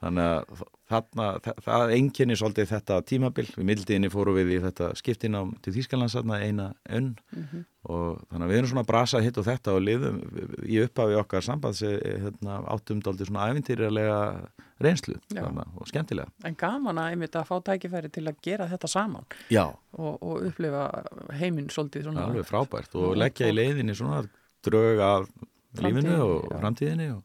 [0.00, 3.46] Þannig að þarna, þa- það enginni svolítið þetta tímabil.
[3.56, 6.16] Við mildiðinni fóru við í þetta skiptinám til Þýskalands
[6.46, 7.64] eina önn Mhm.
[7.90, 10.18] Og þannig að við erum svona að brasa hitt og þetta og liðum
[10.70, 14.18] í upphafi okkar sambands hérna, áttum dálítið svona æfintýrlega
[14.80, 15.42] reynslu Já.
[15.42, 16.30] þarna, og skemmtilega.
[16.48, 19.66] En gaman að einmitt að fá tækifæri til að gera þetta saman Já,
[19.98, 20.86] og, og upplifa
[21.36, 22.28] heiminn svolítið svona.
[22.30, 23.58] alveg frábært og Já, leggja í fólk.
[23.60, 24.22] leiðinni svona
[24.64, 25.28] drög af
[25.80, 26.56] lífinu og já.
[26.62, 27.22] framtíðinni og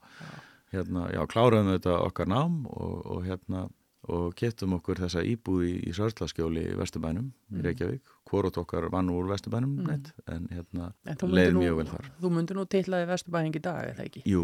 [0.75, 3.67] hérna, já, kláraðum þetta okkar nám og, og hérna
[4.11, 7.63] og kettum okkur þessa íbúð í, í Sörslaskjóli í Vesturbænum í Mm.
[7.65, 9.87] Reykjavík hvort okkar vann úr Vesturbænum Mm.
[9.87, 13.61] neitt en hérna En leið mjög nú, vel þar þú myndir nú titlaði Vesturbæðing í
[13.61, 14.23] dag, eða ekki?
[14.25, 14.43] Jú,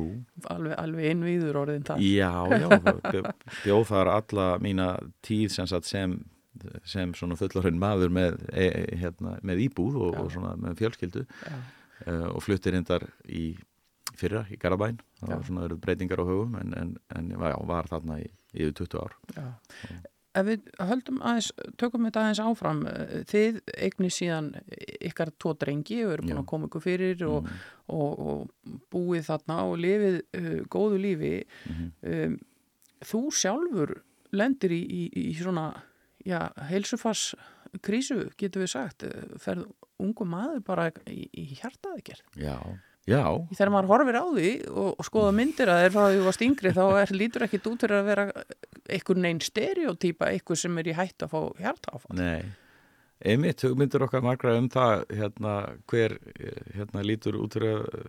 [0.50, 1.98] Alveg, alveg innvíður orðin það.
[2.06, 2.68] já, já
[3.12, 3.34] bjó-
[3.66, 4.88] bjóð þar alla mína
[5.24, 6.18] tíð sem, sagt, sem,
[6.86, 11.26] sem svona fullorinn maður með, e, e, hérna, með íbúð og, og svona með fjölskyldu
[11.26, 13.56] uh, og fluttir hindar í
[14.18, 17.88] fyrra í Garabæn það var svona verið breytingar á höfum en, en, en já, var
[17.92, 19.14] þarna í yfir 20 ár.
[20.32, 24.46] Ef við höldum aðeins, tökum þetta aðeins áfram, eh, þið eignir síðan
[25.04, 26.40] ykkar tvo drengi og eru búin Já.
[26.40, 31.34] að koma ykkur fyrir og, mm, og, og búið þarna og lifið uh, góðu lífi.
[31.68, 32.38] mm, Um,
[33.04, 33.92] þú sjálfur
[34.32, 35.66] lendir í, í, í svona,
[36.24, 37.34] já, heilsufars
[37.84, 39.68] krísu, getur við sagt, Eh, ferð
[40.00, 42.22] ungu maður bara í, í hjartaðegjör.
[42.40, 42.56] já,
[43.10, 46.26] já Þegar maður horfir á því og, og skoða myndir að þeir frá því þú
[46.30, 48.26] varst yngri þá er, lítur ekkit út fyrir að vera
[48.92, 52.18] einhver neinn stereotýpa, einhver sem er í hætt að fá hjartaáfall.
[52.20, 52.42] Nei,
[53.26, 55.54] einmitt hugmyndur okkar margra um það hérna,
[55.90, 56.12] hver
[56.76, 58.04] hérna, lítur út fyrir að eh,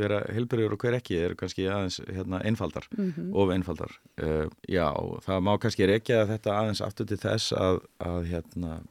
[0.00, 3.34] vera heilbriður og hver ekki er kannski aðeins hérna, einfaldar Mm -hmm.
[3.34, 4.94] of einfaldar uh, já,
[5.26, 8.82] það má kannski rekja þetta aðeins aftur til þess að, að hérna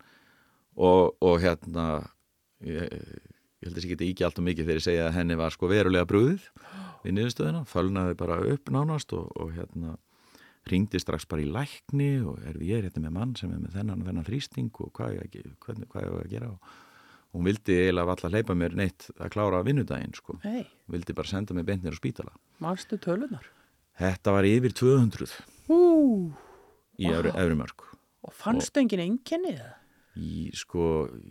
[0.77, 1.85] og, og hérna
[2.61, 5.37] ég, ég held að ég geti ekki allt og mikið fyrir að segja að henni
[5.39, 6.49] var sko verulega brúðið
[7.03, 9.97] við niðurstöðina, fölnaði bara upp nánast og, og hérna
[10.67, 13.77] ringdi strax bara í lækni og er ég er hérna með mann sem er með
[13.79, 16.73] þennan og þennan þrýsting og hvað ég, hvernig, hvað ég að gera og
[17.35, 21.55] hún vildi eiginlega alltaf hleypa mér neitt að klára vinnudaginn sko, Nei, vildi bara senda
[21.55, 22.33] mig beint nýr á spítala.
[22.63, 23.45] Manstu tölunar?
[23.97, 25.31] þetta var yfir 200
[25.73, 25.79] Ú,
[26.97, 27.85] í efri, efri mörg
[28.27, 29.75] og fannstu engin enginni það?
[30.17, 30.83] í sko,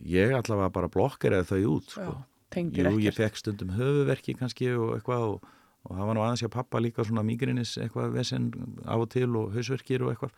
[0.06, 2.06] ég allavega bara blokkeraði þau út sko.
[2.06, 5.48] Já, Jú, ég fekk stundum höfuverki kannski og eitthvað og,
[5.84, 8.46] og það var nú aðeins hjá pappa líka svona migrinis eitthvað vesen
[8.86, 10.32] af og til og hausverkir og eitthvað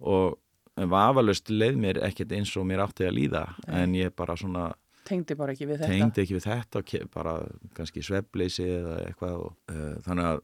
[0.00, 0.38] og
[0.78, 4.70] en vafalust leið mér ekkert eins og mér átti að líða en ég bara svona
[5.08, 5.92] Tengdi bara ekki við þetta.
[5.92, 7.32] tengdi ekki við þetta og bara
[7.76, 10.42] kannski svefleysi eða eitthvað og, uh, þannig að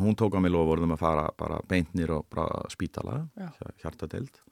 [0.00, 3.22] hún tók á mig lofurðum að fara bara beintnir og bara spítala
[3.82, 4.42] hjartadeld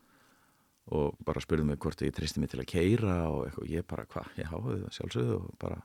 [0.94, 4.04] og bara spurði mig hvort ég tristi mig til að keira og eitthvað, ég bara
[4.04, 4.50] hvað, já,
[4.98, 5.80] sjálfsögðu og bara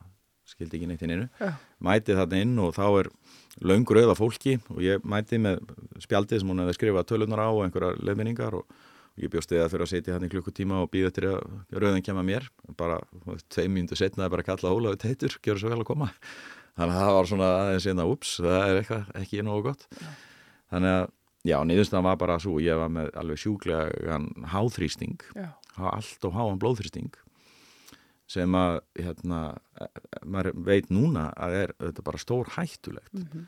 [0.50, 1.54] skildi ekki neitt inn innu Já.
[1.86, 3.10] mæti þarna inn og þá er
[3.70, 5.62] löngur auða fólki og ég mæti með
[6.02, 8.80] spjaldið sem hún hefði skrifað tölunar á og einhverjar leðminningar og
[9.20, 11.42] ég bjóst við að fyrir að setja hann í klukkutíma og býða eftir að
[11.76, 12.46] rauðin kemur mér.
[12.80, 13.02] Bara
[13.52, 16.08] tvei mínútu setna er bara að kalla Ólafi Teitur, gjör svo vel að koma
[16.80, 19.88] þannig að það var svona aðeins hérna, ups, það er eitthvað ekki nógu gott.
[20.72, 21.08] Þannig að,
[21.50, 25.18] já, niðurstaðan var bara svo, ég var með alveg sjúklegan háþrýsting,
[25.76, 27.12] hafa allt og háan blóðþrýsting
[28.30, 29.38] sem að, hérna,
[30.24, 33.48] maður veit núna að er þetta bara stór hættulegt Mhm.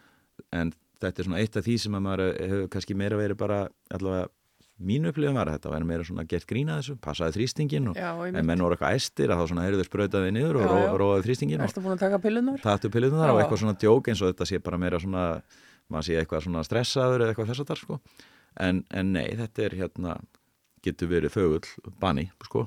[0.57, 0.71] en
[1.01, 3.59] þetta er svona eitt af því sem að maður hefur kannski meira verið bara
[3.93, 4.27] allavega
[4.87, 8.09] mínu upplifum var að þetta væri meira svona gert grína þessu, passaði þrýstingin og já,
[8.27, 10.91] en menn voru eitthvað æstir að þá svona heyrðu sprautaði niður og Já, ró, já.
[11.01, 12.61] róaði þrýstingin og Erstu búin að taka pillunar?
[12.63, 13.43] tattu pillunar og Já.
[13.45, 15.25] eitthvað svona djók eins og þetta sé bara meira svona
[15.91, 17.99] maður sé eitthvað svona stressaður eða eitthvað þess að þar sko
[18.67, 20.15] en, en nei, þetta er hérna
[20.81, 22.65] getur verið fögull, bani sko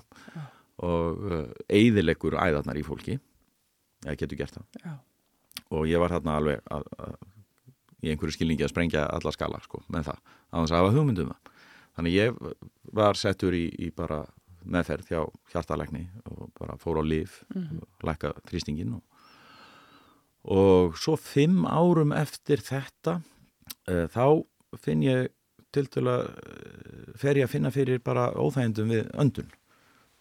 [0.84, 3.18] og uh, eigðilegur æðarnar í fólki
[4.04, 4.94] eða getur gert það Já,
[5.74, 7.16] og ég var þarna alveg að, að,
[8.04, 10.18] í einhverju skilningi að sprengja alla skala sko, með það,
[10.54, 11.52] að hafa hugmyndum það
[11.96, 12.38] þannig ég
[12.94, 14.24] var settur í, í bara
[14.64, 15.20] meðferð hjá
[15.52, 19.02] hjartalegni og bara fór á lif og lækka þrýstingin og,
[20.56, 24.44] og svo fimm árum eftir þetta uh, þá
[24.80, 25.28] finn ég
[25.74, 26.28] til til að
[27.18, 29.52] fer ég að finna fyrir bara óþægindum við öndun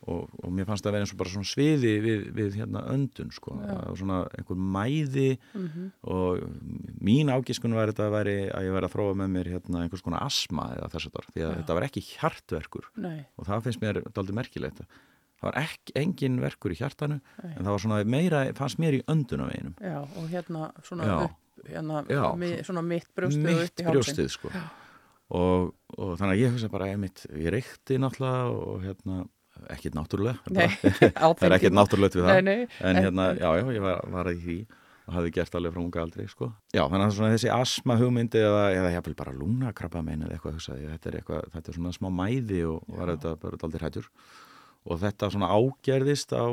[0.04, 2.82] og, og mér fannst það að vera eins og bara svona sviði við, við hérna
[2.92, 5.86] öndun sko, og svona einhver mæði Mhm.
[6.04, 6.44] og
[7.04, 10.04] mín ágiskun var þetta að, væri, að ég væri að þróa með mér hérna einhvers
[10.04, 11.56] konar asma eða þess að því að Já.
[11.62, 16.38] þetta var ekki hjartverkur nei, og það finnst mér daldið merkilegt það var ekki, engin
[16.40, 17.54] verkur í hjartanu Nei.
[17.58, 21.18] en það var svona meira, fannst mér í öndunaveginum já, og hérna svona Já.
[21.26, 22.24] upp, hérna, Já.
[22.40, 24.52] mi, svona mitt brjóstið mitt brjóstið sko
[25.34, 29.24] og, og þannig að ég hugsa bara einmitt, ég reykti náttúrulega og hérna,
[29.74, 32.40] ekkert náttúrulega það er ekkert náttúrulegt við það.
[32.40, 34.58] Nei, nei, en hérna, já, já, ég var, var í því
[35.04, 36.48] og hafði gert alveg frá unga aldrei, sko.
[36.72, 40.62] Já, þannig að svona þessi asma hugmyndi eða, eða jáfnvel bara lúnakrabba meina eða eitthvað,
[40.64, 44.08] þetta er eitthvað, þetta er svona smá mæði og var þetta bara aldrei hrættur
[44.84, 46.46] og þetta svona ágerðist á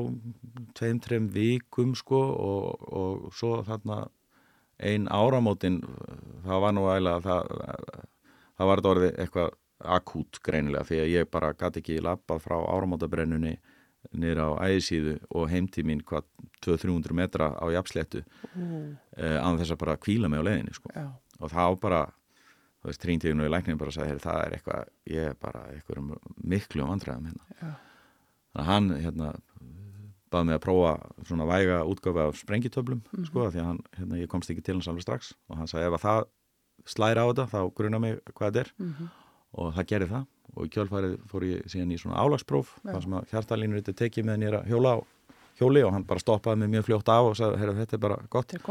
[0.79, 4.05] tveim, treim vikum, sko og, og svo þarna
[4.81, 5.81] ein áramótin
[6.47, 7.51] það var nú eiginlega það,
[8.57, 9.51] það var þetta orðið eitthvað
[9.85, 13.57] akút greinilega því að ég bara gæti ekki lappað frá áramótabrennunni
[14.17, 16.25] niður á æðisíðu og heimtímin hvað
[16.65, 18.23] 200-300 metra á jafnsléttu
[18.57, 20.89] Ú, eh, án þess að bara kvíla mig á leiðinni sko.
[20.95, 21.09] já,
[21.41, 22.01] og þá bara
[22.81, 26.19] þú veist, tríntíðinu í lækninu bara sagði "Heyrðu, það er eitthvað, ég er bara eitthvað
[26.45, 27.45] miklu vandræðum hérna.
[27.61, 27.75] Já,
[28.57, 29.35] þannig að hann hérna
[30.31, 30.93] bað mig að prófa
[31.27, 34.89] svona væga útgáfa af sprengitöflum sko, því að hann, hérna, ég komst ekki til hans
[34.89, 35.35] alveg strax.
[35.51, 36.25] Og hann sagði ef að það
[36.87, 38.73] slæra á þetta þá gruna mig hvað þetta er.
[38.81, 39.11] Mhm,
[39.59, 40.27] og það gerði það.
[40.51, 44.27] Og í kjölfærið fór ég síðan í svona álagspróf þar sem að hjartalínur þetta tekið
[44.27, 44.99] með nýra hjóla á
[45.61, 48.19] hjóli og hann bara stoppaði mig mjög fljótt af og sagði, heyrðu, þetta er bara
[48.33, 48.55] gott.
[48.57, 48.65] Er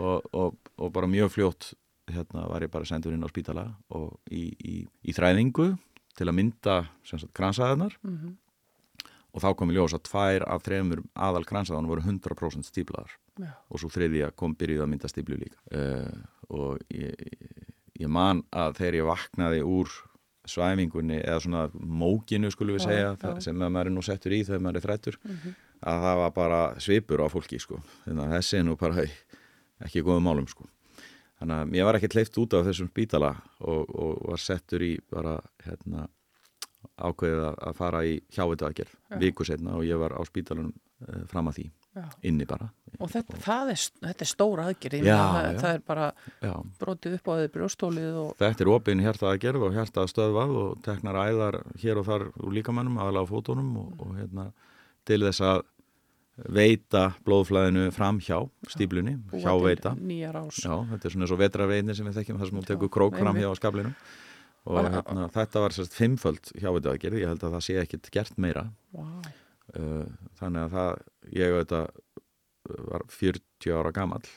[0.00, 1.72] og, og, og bara mjög fljótt
[2.10, 5.72] hérna var ég bara sendur inn á spítala og í, í, í þræðingu
[6.18, 6.76] til að mynda
[7.36, 8.36] kransaðarnar Mhm,
[9.30, 13.52] og þá kom í ljós að tvær af þremur aðal kransaðarnar voru 100% stíplaðar Já,
[13.70, 15.60] og svo þriðja kom byrjuð að mynda stíplu líka.
[15.70, 17.14] Uh, og ég,
[18.00, 19.94] ég man að þegar ég vaknaði úr
[20.50, 21.62] svæfingunni eða svona
[22.02, 23.16] mókinu skulum við Já, segja já.
[23.22, 25.54] það, sem að maður er nú settur í þegar maður er þrættur mhm,
[25.92, 27.80] að það var bara svipur á fólki sko.
[28.04, 29.06] þannig að þessi er nú bara
[29.86, 30.66] ekki góðum málum sko.
[31.40, 33.30] þannig að ég var ekki hleyft út af þessum spítala
[33.60, 36.08] og, og var settur í bara hérna,
[37.00, 39.18] ákveðið að- fara í hjáveitu aðgerð Já.
[39.22, 40.72] viku setna og ég var á spítalunum
[41.08, 41.66] uh, fram að því
[41.96, 42.04] Já.
[42.22, 42.68] inni bara.
[43.00, 46.06] Og þetta, það er, þetta er stór aðgerð, það, það er bara
[46.42, 46.52] já.
[46.78, 50.54] brotið upp á þeir brjóstólið og Þetta er opinn hjartað að gerð og hjartað stöðvað
[50.60, 54.46] og teknar æðar hér og þar úr líkamannum, aðalega á fótunum og, og hérna,
[55.08, 55.62] til þess að
[56.48, 58.38] veita blóðflæðinu fram hjá
[58.70, 59.92] stíplunni, hjá veita.
[59.98, 63.36] Já, þetta er svona og vetraveitni sem við þekkjum þar sem hún tekur krók fram
[63.36, 63.94] hjá skablinum
[64.64, 67.64] og Og- hérna, þetta var sérst fimmföld hjá veita að gerð, ég held að það
[67.66, 68.66] sé ekkit gert meira.
[68.92, 69.06] Vá,
[69.76, 70.04] uh,
[70.40, 71.02] þannig að það,
[71.36, 74.28] ég auðvitað uh, var 40 ára gamall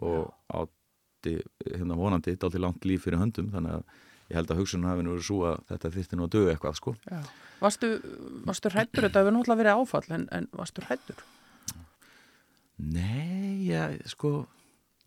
[0.00, 1.36] og átti
[1.66, 3.98] hérna vonandi dálítið langt líf fyrir höndum þannig að
[4.30, 6.78] ég held að hugsunum hafi nú verið svo að þetta þyrfti nú að dögu eitthvað
[6.78, 7.20] sko já.
[7.60, 7.88] Varstu,
[8.48, 11.18] varstu hrættur, þetta hefur náttúrulega verið áfall, en, en varstu hrættur?
[12.80, 14.30] Nei, já, sko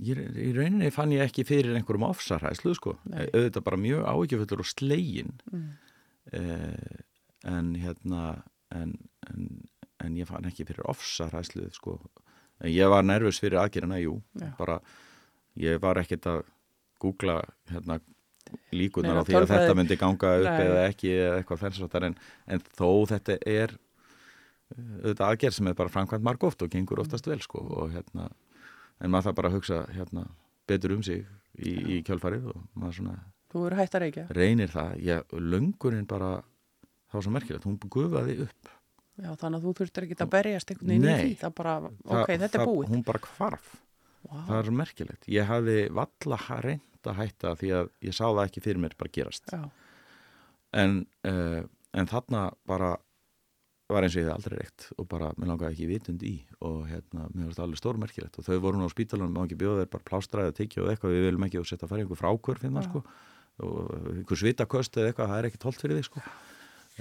[0.04, 3.24] ég, í rauninni fann ég ekki fyrir einhverjum ofsarhæslu sko, Nei.
[3.34, 5.72] auðvitað bara mjög áhyggjuföllur og slegin Mm.
[6.34, 7.02] eh,
[7.50, 8.94] en hérna en,
[9.30, 9.50] en,
[10.04, 11.98] en ég fann ekki fyrir ofsarhæslu sko,
[12.62, 14.20] en ég var nervus fyrir aðgerina, jú.
[14.40, 14.52] Já.
[14.60, 14.80] bara,
[15.60, 16.44] ég var ekkert að
[17.04, 17.42] googla
[17.72, 18.00] hérna
[18.74, 20.64] líkunar á því að þetta myndi ganga upp Nei.
[20.68, 22.16] eða ekki eða eitthvað þess að það en,
[22.54, 27.02] en þó þetta er uh, auðvitað aðgerð sem er bara framkvæmt marg oft og gengur
[27.04, 28.30] oftast vel sko og hérna
[29.00, 30.26] en maður það bara að hugsa hérna
[30.70, 31.24] betur um sig
[31.58, 33.18] í, í kjölfarið og maður svona
[33.54, 34.24] Þú eru hætt að reykja?
[34.34, 38.72] reynir það, ég, löngunin bara það var svo merkilegt, hún gufaði upp
[39.22, 42.22] Já, þannig að þú þurftir ekki að berjast einhvern veginn í því, það bara, Það-
[42.24, 42.88] ok, þetta er það- búið.
[42.90, 43.68] hún bara hvarf.
[44.24, 48.46] Vá, það er merkilegt, ég hafði valla reynd að hætta því að ég sá það
[48.48, 49.46] ekki fyrir mér bara gerast.
[49.52, 49.70] Já,
[50.74, 51.62] en, uh,
[51.94, 52.96] en þarna bara
[53.90, 56.34] var eins og ég hefði aldrei reykt og bara, mér langaði ekki vitund í
[56.64, 59.60] og hérna, mér var þetta alveg stórmerkilegt og þau voru nú á spítalunum, má ekki
[59.60, 62.02] bjóða þeir bara plástræði að tekja og eitthvað, við viljum ekki og setja að fara
[62.02, 62.90] einhver frákvör finna, Já.
[62.90, 63.04] sko
[63.60, 66.24] og einhver svitaköst eða eitthvað, það er ekki tolt fyrir þig, sko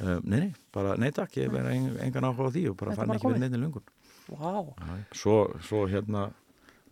[0.01, 3.01] nei, nei, bara, nei takk ég verði en, engan áhuga á því og bara Þetta
[3.03, 3.43] fann ekki fyrir komið.
[3.45, 3.83] neinni lungun
[4.33, 4.53] vá,
[5.13, 6.31] svo, svo hérna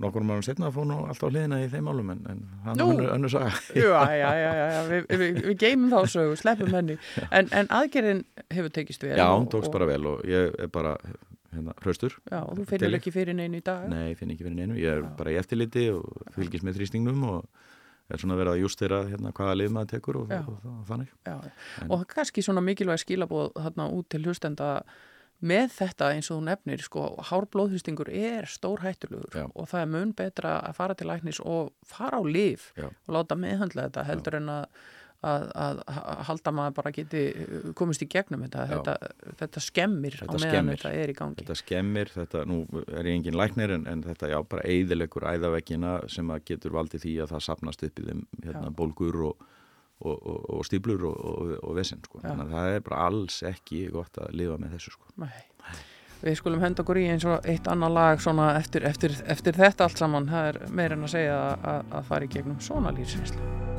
[0.00, 2.84] nokkur mánu setna að fór nú alltaf hliðina í þeim málum en, en hann er
[2.86, 4.82] önnur, önnur saga já, já, já, já, já.
[4.90, 6.96] Við, við, við geymum þá sögu, sleppum henni,
[7.36, 9.16] en, en aðgerðin hefur tekist vel.
[9.16, 10.94] Já, og- hún tókst og- bara vel og ég er bara
[11.52, 13.88] hérna, hraustur Já, og þú finnur Til- ekki fyrir neinu í dag.
[13.92, 15.10] Nei, ég finn ekki fyrir neinu, ég er Já.
[15.20, 17.44] bara í eftirliti og fylgist með þrýstingnum og
[18.14, 20.40] er svona verið að justera hérna hvaða lið maður tekur og, Já.
[20.42, 21.12] og, og, og þannig.
[21.26, 21.36] Já,
[21.82, 24.70] En- og kannski svona mikilvæg skilabóð þarna út til hlustenda
[25.40, 29.46] með þetta eins og þú nefnir, sko, hárblóðhristingur er stór hættulegur Já.
[29.54, 32.90] og það er mun betra að fara til læknis og fara á lif Já.
[32.90, 34.66] og láta meðhandla þetta heldur en að,
[35.26, 38.94] að, að halda maður bara geti uh, komist í gegnum þetta, þetta,
[39.42, 40.80] þetta skemmir á Þetta meðan skemmir.
[40.80, 41.38] þetta er í gangi.
[41.42, 45.94] Þetta skemmir, þetta, nú er ég engin læknir en, en þetta já, bara eiðilegur æðaveggina
[46.08, 49.46] sem að getur valdið því að það sapnast upp í þeim hérna, bólgur og,
[50.00, 52.22] og, og, og stíblur og, vesinn, sko.
[52.24, 55.12] Þannig að það er bara alls ekki gott að lifa með þessu, sko.
[55.20, 55.40] Nei.
[56.20, 59.86] Við skulum henda okkur í eins og eitt annað lag svona eftir, eftir, eftir þetta
[59.88, 60.28] allt saman.
[60.28, 63.69] Það er meir en að segja að, að, að fara í gegnum svona lífsreynslu.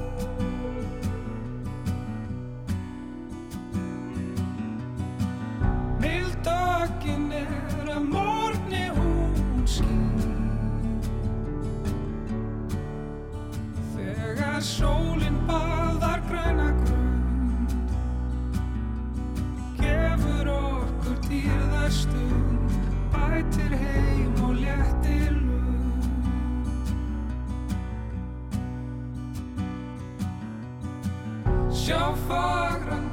[14.62, 17.72] Þegar sólinn baðar græna grund.
[19.80, 22.76] Gefur okkur dýrðar stund
[23.10, 26.06] Bætir heim og léttir lund.
[31.74, 33.10] Sjá fagran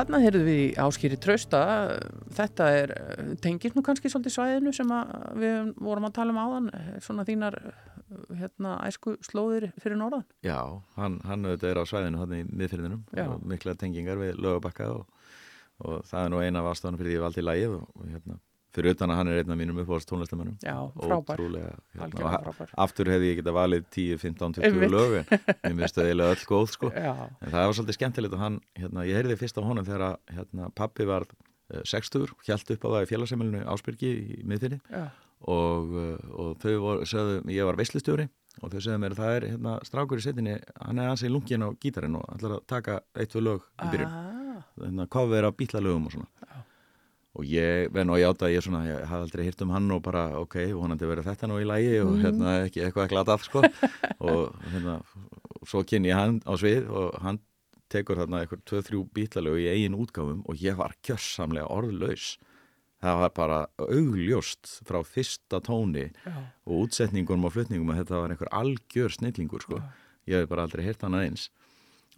[0.00, 1.58] Hann heyrðu við áskýri trausta,
[2.32, 2.92] þetta er,
[3.44, 5.10] tengist nú kannski svolítið svæðinu sem að
[5.42, 6.70] við vorum að tala um áðan,
[7.04, 7.58] svona þínar
[8.38, 10.24] hérna æsku slóðir fyrir norðan.
[10.46, 10.56] Já,
[10.96, 15.04] hann, hann auðvitað er á svæðinu hann í miðfyrðinum og mikla tengingar við lögabakka og,
[15.84, 18.40] og það er nú eina af ástafanum fyrir því ég valdi lægið og hérna,
[18.74, 20.56] fyrir utan að hann er einn af mínum uppáhalds tónlistamönnum.
[20.62, 21.40] Já, frábær.
[21.40, 22.74] Hérna, algjörlega og frábær.
[22.84, 24.90] aftur hefði ég geta valið 10, 15, 20 Einmitt.
[24.94, 26.90] lög en ég minnst að eiginlega öll góð sko.
[26.94, 30.70] En það var svolítið skemmtilegt og hann, hérna, ég heyrði fyrst á honum þegar hérna,
[30.78, 34.80] pappi var uh, 60, hjælt upp á það í félagsemilinu Ásbyrgi í miðfinni
[35.40, 38.28] og, uh, og þau voru, sögðu, ég var veislustjóri
[38.60, 41.64] og þau sögðu mér að það er hérna, strákur í setinni, hann er ansið lungin
[41.64, 45.56] á gítarinn og ætlar að taka eitt, tvö lög í byrjun, ah, hérna, cover af
[45.56, 46.28] bítlalögum og svona
[47.38, 49.90] og ég verð nú að játa að ég svona, ég hafði aldrei hýrt um hann
[49.94, 53.62] og bara, ok, vonandi verið þetta nú í lægi og hérna ekki eitthvað glatað sko.
[54.30, 54.96] Og hérna,
[55.64, 57.38] svo kynni ég hann á svið og hann
[57.90, 62.34] tekur þarna eitthvað tvö, þrjú bítlalög í eigin útgáfum og ég var kjössamlega orðlaus.
[63.00, 66.34] Það var bara augljóst frá fyrsta tóni já,
[66.68, 69.80] og útsetningunum og flutningum að þetta var einhver algjör snillingur sko.
[70.28, 71.46] ég hef bara aldrei heyrt hann aðeins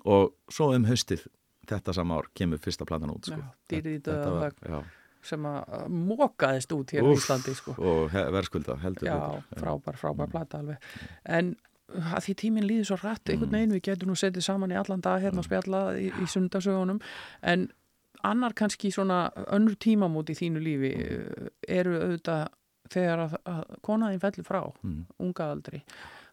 [0.04, 1.22] og svo um haustið
[1.70, 3.38] þetta sama ár kemur fyrsta platan út sko.
[3.38, 4.90] Já, Þetta dauðan var-
[5.22, 7.74] sem að mókaðist út hér á Úff, Íslandi, sko.
[7.78, 9.18] og verðskulda heldur Já,
[9.60, 10.78] frábær, frábær plata alveg.
[11.24, 11.54] En
[11.92, 15.00] að því tíminn líður svo rætt, einhvern veginn við getum nú setið saman í allan
[15.04, 17.00] dag hérna og spjalla í, í sundarsögunum,
[17.42, 17.68] en
[18.24, 21.48] annar kannski svona önnur tímamót í þínu lífi eh,
[21.80, 22.48] eru auðvitað
[22.92, 25.04] þegar að, að konaðin fellur frá, Mm.
[25.20, 25.82] unga aldri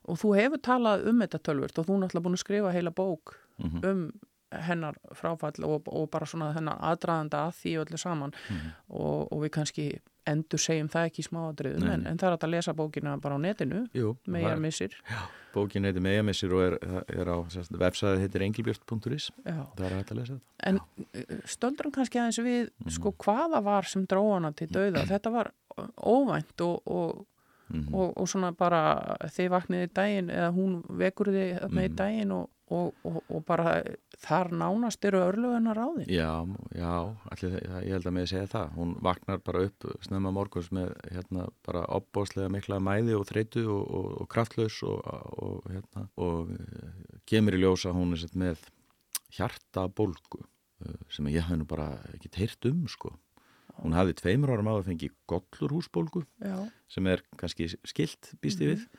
[0.09, 2.91] og þú hefur talað um þetta tölvört og þú er náttúrulega búin að skrifa heila
[2.95, 3.81] bók Mhm.
[3.83, 4.11] um
[4.51, 8.33] hennar fráfall og, og bara svona hennar aðdraðanda að því öllu saman.
[8.49, 8.71] Mhm.
[8.89, 9.89] og, og við kannski
[10.29, 13.39] endur segjum það ekki í smáadriðum en, en það er að lesa bókina bara á
[13.41, 13.87] netinu
[14.27, 14.93] megar missir.
[15.53, 16.75] Bókin heitir Megamissir og er,
[17.09, 17.37] er á
[17.73, 19.63] vefsæði heitir engilbjörn.is Já.
[19.75, 20.45] það er að lesa þetta.
[20.69, 20.79] En
[21.49, 25.07] stöldrum kannski aðeins við sko hvaða var sem dróðana til dauða?
[25.09, 25.51] Þetta var
[25.97, 27.25] óvænt og, og,
[27.69, 27.93] Mhm.
[27.93, 28.79] og, og svona bara
[29.29, 31.95] þið vakniði daginn eða hún vekur þið þarna í Mhm.
[31.99, 33.79] daginn og, og, og, og bara
[34.21, 36.45] þar nánast eru örlöðuna ráðin Já,
[36.75, 36.91] já,
[37.33, 37.55] allir,
[37.85, 38.73] ég held að með segja það.
[38.77, 43.83] Hún vaknar bara upp snemma morguns með hérna bara opbóðslega mikla mæði og þreytu og,
[43.99, 45.01] og, kraftlaus og,
[45.41, 48.61] og hérna og uh, kemur í ljósa hún er sett með
[49.37, 53.15] hjartabólgu uh, sem ég hafði nú bara ekki heyrt um sko.
[53.79, 56.57] Hún hafði tveimur árum áður fengið gollurhúsbólgu Já,
[56.91, 58.89] sem er kannski skilt býst ég við.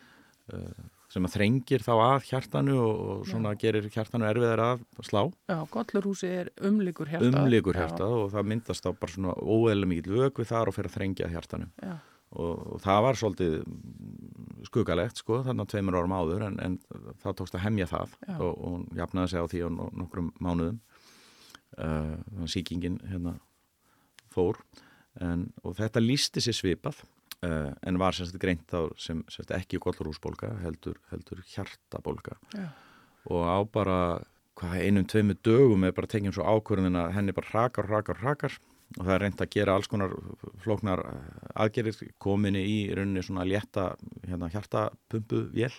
[0.50, 5.22] Uh, sem að þrengir þá að hjartanu og, og svona gerir hjartanu erfiðar að slá.
[5.50, 9.90] Já, Gollurhúsi er umlikur hjarta umlikur Já, hjartað og það myndast þá bara svona óeðlega
[9.94, 11.68] mikið vökvi þar og fyrir að þrengja hjartanu.
[11.82, 11.96] Já,
[12.30, 13.56] og, það var svolítið
[14.70, 16.78] skuggalegt sko þarna tveimur árum áður en, en
[17.24, 18.34] það tókst að hemja það Já.
[18.36, 20.80] og, hún jafnaði sig á því á no- nokkrum mánuðum.
[21.80, 23.36] Uh, síkingin hérna
[24.34, 24.58] fór
[25.22, 26.98] en, og þetta lísti sér svipað
[27.46, 32.38] uh, en var sérst greint þá sem sérst ekki gollurúsbólga heldur, heldur hjartabólga.
[32.56, 32.68] Já,
[33.30, 34.00] og á bara
[34.60, 38.58] hvað, einum, tveimur dögum er bara tekjum svo ákvörðin að henni bara rakar, rakar, rakar
[38.98, 40.14] og það er reynd að gera alls konar
[40.64, 41.02] flóknar
[41.62, 43.92] aðgerir kominni í rauninni svona létta
[44.26, 45.70] hérna, hjartapumpu vél.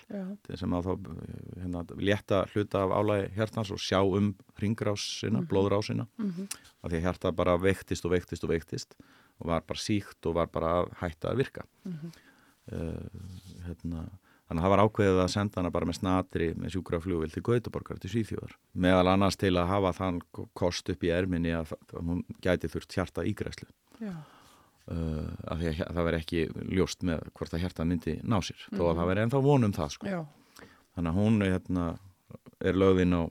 [0.56, 1.10] Sem að þá
[1.58, 4.32] hérna, létta hluta af álægi hjartans og sjá um
[4.62, 6.08] ringrásina, blóðrásina.
[6.22, 6.48] Mhm,
[6.82, 8.96] af því að hjarta bara veiktist og veiktist og veiktist
[9.42, 12.12] og var bara síkt og var bara hætta að virka mhm.
[12.72, 13.30] uh,
[13.68, 14.04] hérna,
[14.48, 18.02] þannig að það var ákveðið að senda hana bara með snatri með sjúkraflugvill til Gautaborgar
[18.04, 20.22] til Svíþjóðar meðal annars til að hafa þann
[20.58, 23.70] kost upp í erminni að, að hún gæti þurft hjarta ígræslu
[24.02, 26.46] uh, af því að það veri ekki
[26.78, 29.00] ljóst með hvort að hjarta myndi ná sér þó að Mhm.
[29.02, 30.26] það veri ennþá vonum það sko.
[30.96, 31.86] þannig að hún hérna,
[32.62, 33.22] er lögðinn á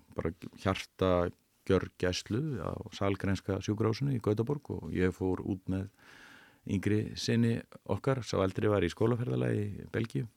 [0.62, 1.30] hjarta
[1.70, 5.88] gjörgæslu á salgrænska sjúkrahúsinu í Gautaborg og ég fór út með
[6.70, 7.56] yngri sinni
[7.90, 10.28] okkar, sá eldri var í skólaferðalagi í Belgíu.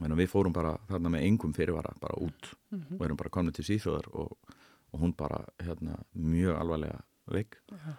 [0.00, 3.54] Að við fórum bara þarna með engum fyrirvara bara út mhm, og erum bara komin
[3.54, 4.54] til Svíþjóðar og,
[4.90, 7.60] og hún bara hérna, mjög alvarlega veik.
[7.70, 7.92] Já.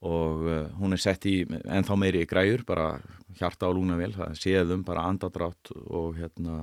[0.00, 2.94] og uh, hún er sett í ennþá meiri græjur, bara
[3.36, 6.62] hjarta og lúnavél, það séðum bara andadrátt og hérna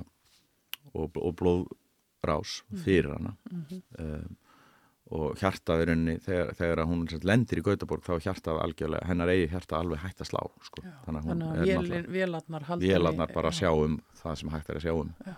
[0.97, 3.35] og, og blóðrás fyrir hana.
[3.51, 4.37] Mhm, um,
[5.15, 9.49] og hjartað unni þegar, þegar hún lendir í Gautaborg þá er hjartað algjörlega, hennar eigi
[9.53, 10.83] hjarta alveg hægt að slá sko.
[10.83, 10.95] já.
[11.05, 14.93] þannig að hún vélarnar vélarnar bara já, sjá um það sem hægt er að sjá
[14.97, 15.33] um Já.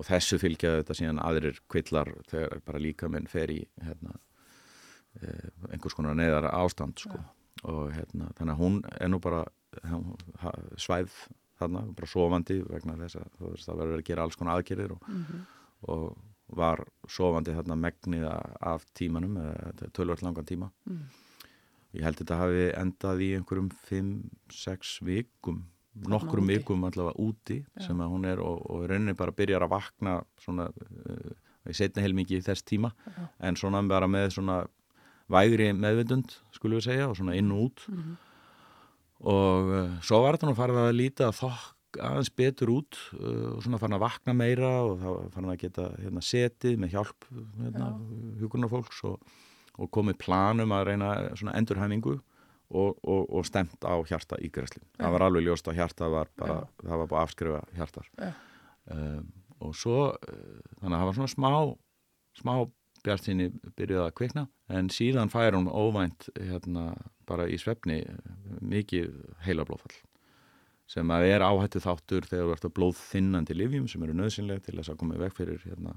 [0.00, 4.16] og þessu fylgja þetta síðan aðrir kvillar þegar bara líka minn fer í hérna,
[5.20, 7.20] eh, einhvers konar neðar ástand sko.
[7.68, 9.44] og hérna, þannig að hún er nú bara
[10.80, 11.12] svæð
[11.60, 15.46] þarna, bara sofandi vegna þess að það verður að gera alls konar aðgerðir og, mhm,
[15.92, 16.18] og,
[16.56, 19.36] var sofandi þarna megnið af tímanum,
[19.96, 20.70] tölvöld langan tíma.
[20.88, 21.04] Mm.
[21.96, 25.64] Ég held þetta hafi endað í einhverjum 5-6 vikum,
[26.10, 26.58] nokkrum úti.
[26.60, 27.88] vikum allavega úti Já.
[27.88, 31.32] sem að hún er og, og rauninni bara byrjar að vakna svona, uh,
[31.66, 33.26] í setna heilmikið í þess tíma Já.
[33.48, 34.60] en svona bara með svona
[35.30, 38.16] vægri meðvindund skulum við segja og svona inn og út mm -hmm.
[39.34, 43.62] og uh, svo var þetta nú farið að líta þokk aðeins betur út uh, og
[43.64, 47.28] svona fann að vakna meira og þá fann að geta hérna, setið með hjálp
[47.60, 47.92] hérna,
[48.42, 49.32] hugurnarfólks og,
[49.80, 51.12] og komið planum að reyna
[51.54, 54.82] endurhæfingu og, og, og stemt á hjarta ígræsli.
[54.82, 55.04] Ja.
[55.04, 56.82] Það var alveg ljóst að hjarta var bara, ja.
[56.84, 58.10] það var bara afskrifa hjartar.
[58.20, 58.32] Ja.
[58.90, 61.50] Um, og svo, uh, þannig að það var svona smá,
[62.38, 62.54] smá
[63.04, 66.92] bjart sinni byrjuð að kvikna en síðan fær hún óvænt hérna
[67.28, 68.02] bara í svefni
[68.60, 69.14] mikið
[69.46, 69.96] heila blóðfall
[70.90, 74.64] sem að er áhættu þáttur þegar þú ert að blóð þinnandi livjum sem eru nöðsynlega
[74.66, 75.92] til þess að koma vekk fyrir hérna,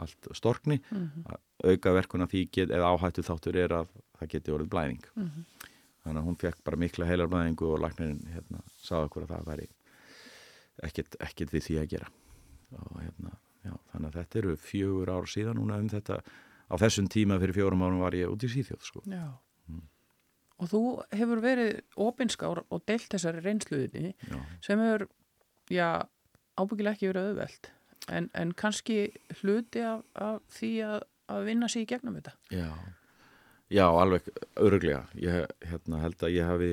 [0.00, 1.40] allt storkni mm -hmm.
[1.68, 5.44] auka verkuna því get, eða áhættu þáttur er að það geti orðið blæðing mm -hmm.
[6.04, 9.44] þannig að hún fekk bara mikla heilar blæðingu og læknirinn hérna, sagði okkur að það
[9.50, 9.68] væri
[10.82, 12.08] ekkert, ekkert við því að gera
[12.72, 13.32] og hérna,
[13.64, 16.22] já, þannig að þetta eru fjögur ár síðan núna um þetta
[16.68, 19.02] á þessum tíma fyrir fjórum árum var ég út í síþjóð sko.
[19.04, 19.36] Já
[20.58, 20.82] Og þú
[21.14, 24.38] hefur verið ofinskár og deilt þessari reynsluðinni já.
[24.64, 25.06] sem hefur,
[25.70, 26.08] já,
[26.58, 27.68] ábyggilega ekki verið auðveld
[28.12, 29.08] en, en kannski
[29.40, 31.02] hluti af, af því að,
[31.34, 32.34] að vinna sér í gegnum þetta.
[32.54, 32.70] Já,
[33.74, 35.04] já alveg öruglega.
[35.20, 36.70] Ég hérna, held að ég hafi,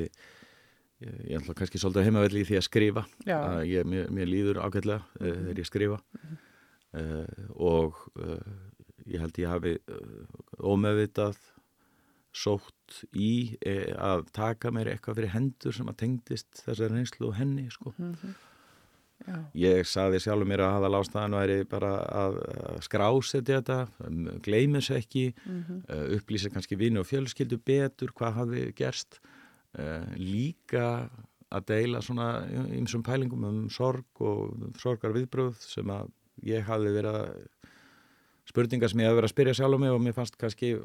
[1.04, 3.06] ég, ég ætla kannski svolítið heimavelli í því að skrifa.
[3.26, 5.44] Að ég, mér, mér líður ágætlega mm -hmm.
[5.44, 6.38] þegar ég skrifa mm -hmm.
[7.02, 7.26] uh,
[7.56, 8.40] og uh,
[9.06, 10.26] ég held ég hafi uh,
[10.60, 11.38] ómeðvitað
[12.36, 17.40] sótt í e, að taka mér eitthvað fyrir hendur sem að tengdist þessar reynslu og
[17.40, 17.94] henni sko.
[17.98, 18.36] Mm -hmm.
[19.56, 22.34] ég saði sjálfur mér að hafa lástaðan væri bara að,
[22.70, 23.88] að skrásetja þetta
[24.44, 26.18] gleimis ekki mm -hmm.
[26.18, 29.20] upplýsa kannski vini og fjölskyldu betur hvað hafi gerst
[29.80, 31.10] uh, líka
[31.50, 36.12] að deila svona ymsum pælingum um sorg og sorgar viðbröð sem að
[36.44, 37.48] ég hafi verið
[38.46, 40.76] spurningar sem ég hafi verið að spyrja sjálfur mig og mér fannst kannski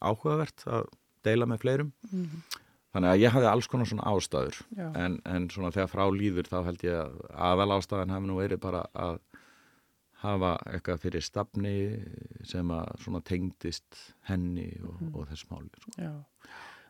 [0.00, 0.88] áhugavert að
[1.26, 2.60] deila með fleirum mm -hmm.
[2.92, 4.60] þannig að ég hafði alls konar svona ástæður
[4.94, 7.20] en, en svona þegar frá líður þá held ég að
[7.50, 9.20] aðal ástæðan hefði nú verið bara að
[10.24, 11.76] hafa eitthvað fyrir stafni
[12.48, 15.14] sem að svona tengdist henni og, mm.
[15.14, 16.10] og þess máli sko.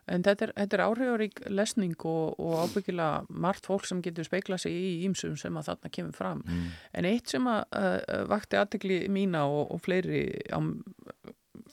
[0.09, 4.73] En þetta er, er áhrifarík lesning og, og ábyggilega margt fólk sem getur speiklað sig
[4.73, 6.41] í ímsum sem að þarna kemur fram.
[6.47, 6.63] Mm.
[6.97, 10.59] En eitt sem að uh, vakti aðtegli mína og, og fleiri á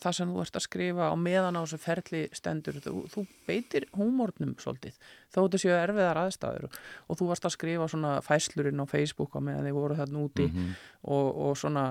[0.02, 2.78] það sem þú ert að skrifa á meðan á þessu ferli stendur.
[2.84, 4.96] Þú, þú beitir húmórnum svolítið
[5.32, 9.40] þó þetta séu erfiðar aðstæður og þú varst að skrifa svona fæslurinn á Facebook á
[9.40, 10.74] meðan þið voru þarna úti mm -hmm.
[11.02, 11.86] og, og svona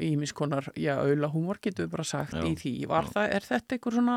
[0.00, 2.72] ímiskonar, uh, já, auðla húmór getur við bara sagt já, í því.
[2.88, 4.16] Það, er þetta einhver svona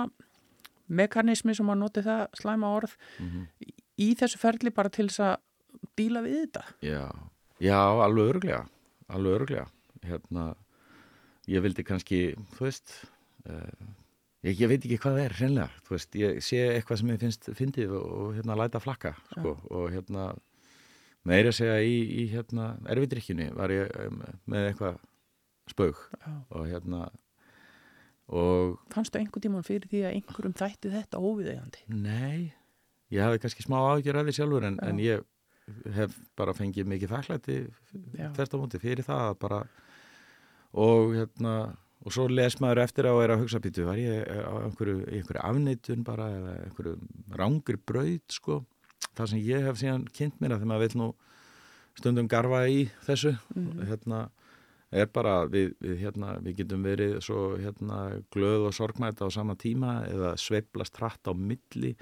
[0.87, 3.73] mekanismi sem að noti það slæma orð mm -hmm.
[3.97, 5.35] í þessu ferli bara til þess að
[5.95, 6.63] díla við þetta?
[6.81, 7.05] Já,
[7.59, 8.65] já alveg öruglega
[9.07, 9.67] alveg öruglega
[10.03, 10.55] hérna
[11.51, 12.21] ég vildi kannski,
[12.55, 12.93] þú veist
[13.49, 13.89] uh,
[14.45, 17.21] ég, ég veit ekki hvað það er hreinlega, þú veist, ég sé eitthvað sem ég
[17.25, 19.73] finnst fyndið og, og hérna læta flakka sko, ja.
[19.77, 20.29] og hérna
[21.27, 25.01] meira segja í, í hérna erfidrykkjunni var ég um, með eitthvað
[25.69, 26.37] spaug ja.
[26.49, 27.03] og hérna
[28.31, 31.83] og Fannstu einhvern tíman fyrir því að einhverjum þætti þetta óviðegandi?
[31.91, 32.53] Nei,
[33.11, 35.25] ég hafði kannski smá ágjör að því sjálfur en, en ég
[35.95, 37.57] hef bara fengið mikið þakklæti
[38.37, 39.59] þert á móti fyrir það að bara
[40.73, 41.55] og hérna
[42.01, 45.03] og svo les maður eftir á að er að hugsa býtu, var ég á einhverju,
[45.05, 46.95] einhverju afneitun bara eða einhverju
[47.37, 48.61] rángir brauð sko,
[49.17, 51.09] það sem ég hef síðan kynnt mér að þegar maður vil nú
[51.99, 53.35] stundum garfa í þessu.
[53.53, 53.83] Mm.
[53.91, 54.21] hérna
[54.91, 57.99] er bara við, við, hérna, við getum verið svo hérna
[58.33, 61.93] glöð og sorgmæta á sama tíma eða sveiblast hratt á milli.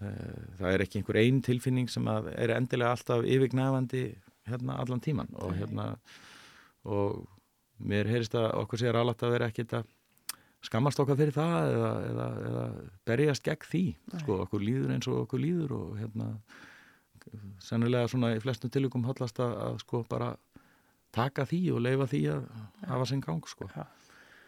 [0.00, 4.06] Eh, það er ekki einhver einn tilfinning sem er endilega alltaf yfirgnæfandi
[4.46, 5.96] hérna allan tíman og hérna
[6.86, 7.24] og
[7.78, 9.90] mér heyrist að okkur sé rálat að vera ekkit að
[10.66, 12.64] skammast okkar fyrir það eða, eða, eða
[13.06, 13.84] berjast gegn því
[14.22, 16.30] sko, okkur líður eins og okkur líður og hérna
[17.62, 20.32] sennilega svona í flestum tilvíkum hallast að, að sko bara
[21.14, 22.50] taka því og leifa því að
[22.90, 23.86] hafa sinn gang sko ja.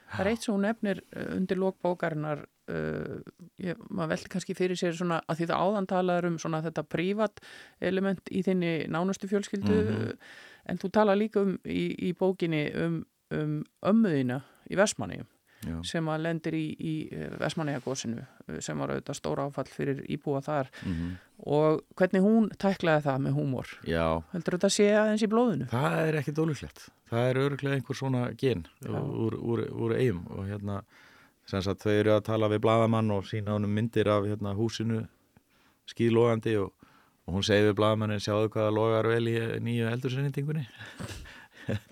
[0.08, 4.96] Það er eitt sem hún nefnir uh, undir lókbókarinnar uh, maður veldi kannski fyrir sér
[4.96, 7.42] svona að því það áðan talaður um svona þetta prívat
[7.90, 10.30] element í þinni nánustu fjölskyldu mm -hmm.
[10.72, 13.02] en þú tala líka um í, í bókinni um
[13.34, 15.22] um ömmuðina í Vestmanni
[15.66, 16.92] já, sem að lendir í, í
[17.40, 18.24] Vesmanegagósinu
[18.64, 21.16] sem var auðvitað stóra áfall fyrir íbúa þar mhm,
[21.50, 25.68] og hvernig hún tæklaði það með húmor já, heldur þetta sé aðeins í blóðinu?
[25.72, 26.88] það er ekki dólíklegt.
[27.08, 30.82] Það er öruglega einhver svona gen úr, úr, úr eigum og hérna,
[31.48, 35.06] þau eru að tala við bladamann og sína honum myndir af hérna, húsinu
[35.88, 36.74] skýðlogandi og,
[37.24, 40.66] og hún segir við bladamannin, sjáðu hvað það logar vel í nýju eldursinnendingunni.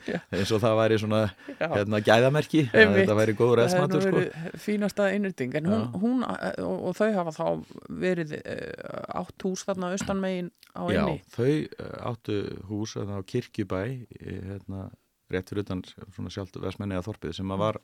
[0.06, 0.18] Já.
[0.34, 1.66] eins og það væri svona Já.
[1.72, 4.24] hérna, gæðamerki, að þetta væri nú eðsmatur sko.
[4.62, 6.00] fínasta innrýting en hún, Já.
[6.02, 7.46] hún og, og þau hafa þá
[8.04, 12.38] verið uh, átt hús þarna austanmegin á Já, inni þau eh, áttu
[12.70, 14.88] hús þarna á Kirkjubæ eh, hérna,
[15.32, 15.82] rétt fyrir utan
[16.14, 17.80] svona sjálft Vestmenniða þorpið sem að var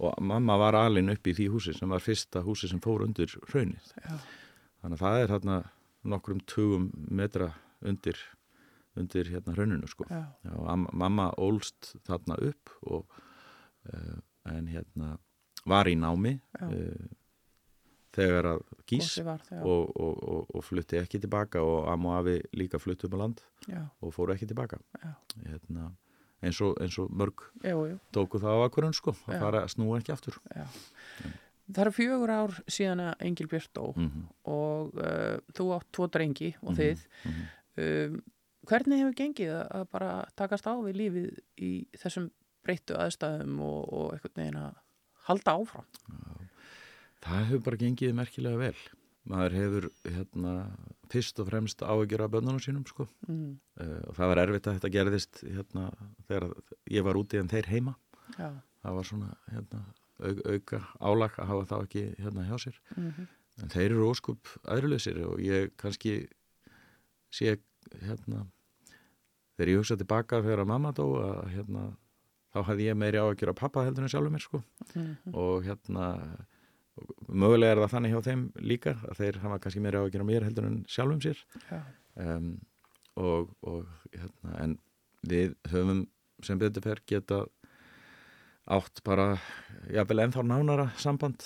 [0.00, 3.32] og mamma var alin upp í því húsi sem var fyrsta húsi sem fór undir
[3.50, 4.16] hraunið Já.
[4.82, 5.58] þannig að það er þarna
[6.10, 7.52] nokkrum tugum metra
[7.84, 8.18] undir
[8.98, 10.24] undir hérna hrauninu sko Já.
[10.92, 13.06] Mamma ólst þarna upp og
[13.92, 14.18] uh,
[14.50, 15.16] en hérna
[15.68, 17.08] var í námi uh,
[18.16, 22.22] þegar að gís var það, og, og, og, og flutti ekki tilbaka og amma og
[22.22, 24.80] afi líka flutti um að land Já, og fóru ekki tilbaka
[25.44, 25.92] hérna,
[26.42, 29.36] eins, og, eins og mörg jú, jú, tóku það á akkurinn sko Já.
[29.36, 30.66] að fara að snúa ekki aftur já.
[31.70, 34.22] Það eru fjögur ár síðan að Engil Björn dó mm -hmm.
[34.50, 37.06] og uh, þú átt tvo drengi og þið.
[37.24, 37.48] mhm.
[37.80, 38.22] Um,
[38.68, 42.30] hvernig hefur gengið að- bara takast á við lífið í þessum
[42.64, 44.74] breyttu aðstæðum og, og einhvern veginn að
[45.28, 45.86] halda áfram?
[47.20, 48.76] það hefur bara gengið merkilega vel.
[49.30, 50.52] Maður hefur hérna
[51.12, 53.04] fyrst og fremst áhyggjur af bönnunum sínum sko.
[53.28, 55.90] Mm, uh, og það var erfitt að þetta gerðist hérna
[56.28, 56.46] þegar
[56.90, 57.94] ég var úti en þeir heima.
[58.38, 58.48] Já,
[58.84, 59.82] það var svona hérna
[60.20, 62.80] au, auka álag að hafa það ekki hérna hjá sér.
[62.96, 63.28] Mm
[63.60, 66.14] En þeir eru óskup aðrulausir og ég kannski
[67.34, 67.58] sé
[68.02, 68.46] hérna
[69.56, 71.82] þegar ég hugsa tilbaka þegar að mamma dó að hérna
[72.54, 74.62] þá hafði ég meiri á að gera pappa heldur en sjálfur mér sko
[74.94, 75.34] Mhm.
[75.34, 76.06] og hérna
[77.28, 80.24] mögulega er það þannig hjá þeim líka að þeir hafa kannski meiri á að gera
[80.24, 81.38] mér heldur en sjálfum sér
[81.70, 81.80] já,
[82.16, 82.60] um,
[83.16, 84.78] og, og hérna en
[85.26, 86.06] við höfum
[86.42, 87.44] sem betur fer geta
[88.70, 89.38] átt bara
[89.90, 91.42] jafnvel ennþá nánara samband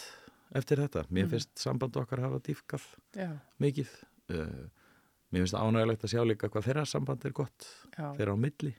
[0.54, 1.04] eftir þetta.
[1.10, 1.30] Mér Mm.
[1.30, 2.84] finnst samband okkar hafa dýfkall
[3.60, 3.88] mikið.
[4.30, 4.68] Uh,
[5.34, 7.66] mér finnst ánægilegt að sjá líka hvað þeirra samband er gott
[7.98, 8.72] já, þeirra á milli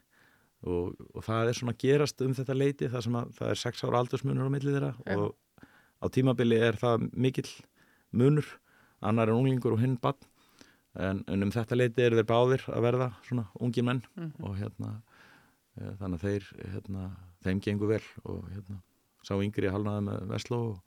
[0.66, 4.00] og, og það er svona gerast um þetta leiti það að það er sex ára
[4.00, 5.18] aldursmunur á milli þeirra Já.
[5.20, 5.36] og
[6.00, 7.50] á tímabili er það mikill
[8.16, 8.48] munur
[9.04, 10.16] annar er unglingur og hinn bann
[10.96, 14.32] en, en um þetta leiti eru þeir báðir að verða svona ungi menn Mhm.
[14.40, 14.94] og hérna
[15.76, 17.02] e, þannig að þeir hérna,
[17.44, 18.78] þeim gengur vel og hérna
[19.26, 20.80] sá yngri halnaði með Vestló og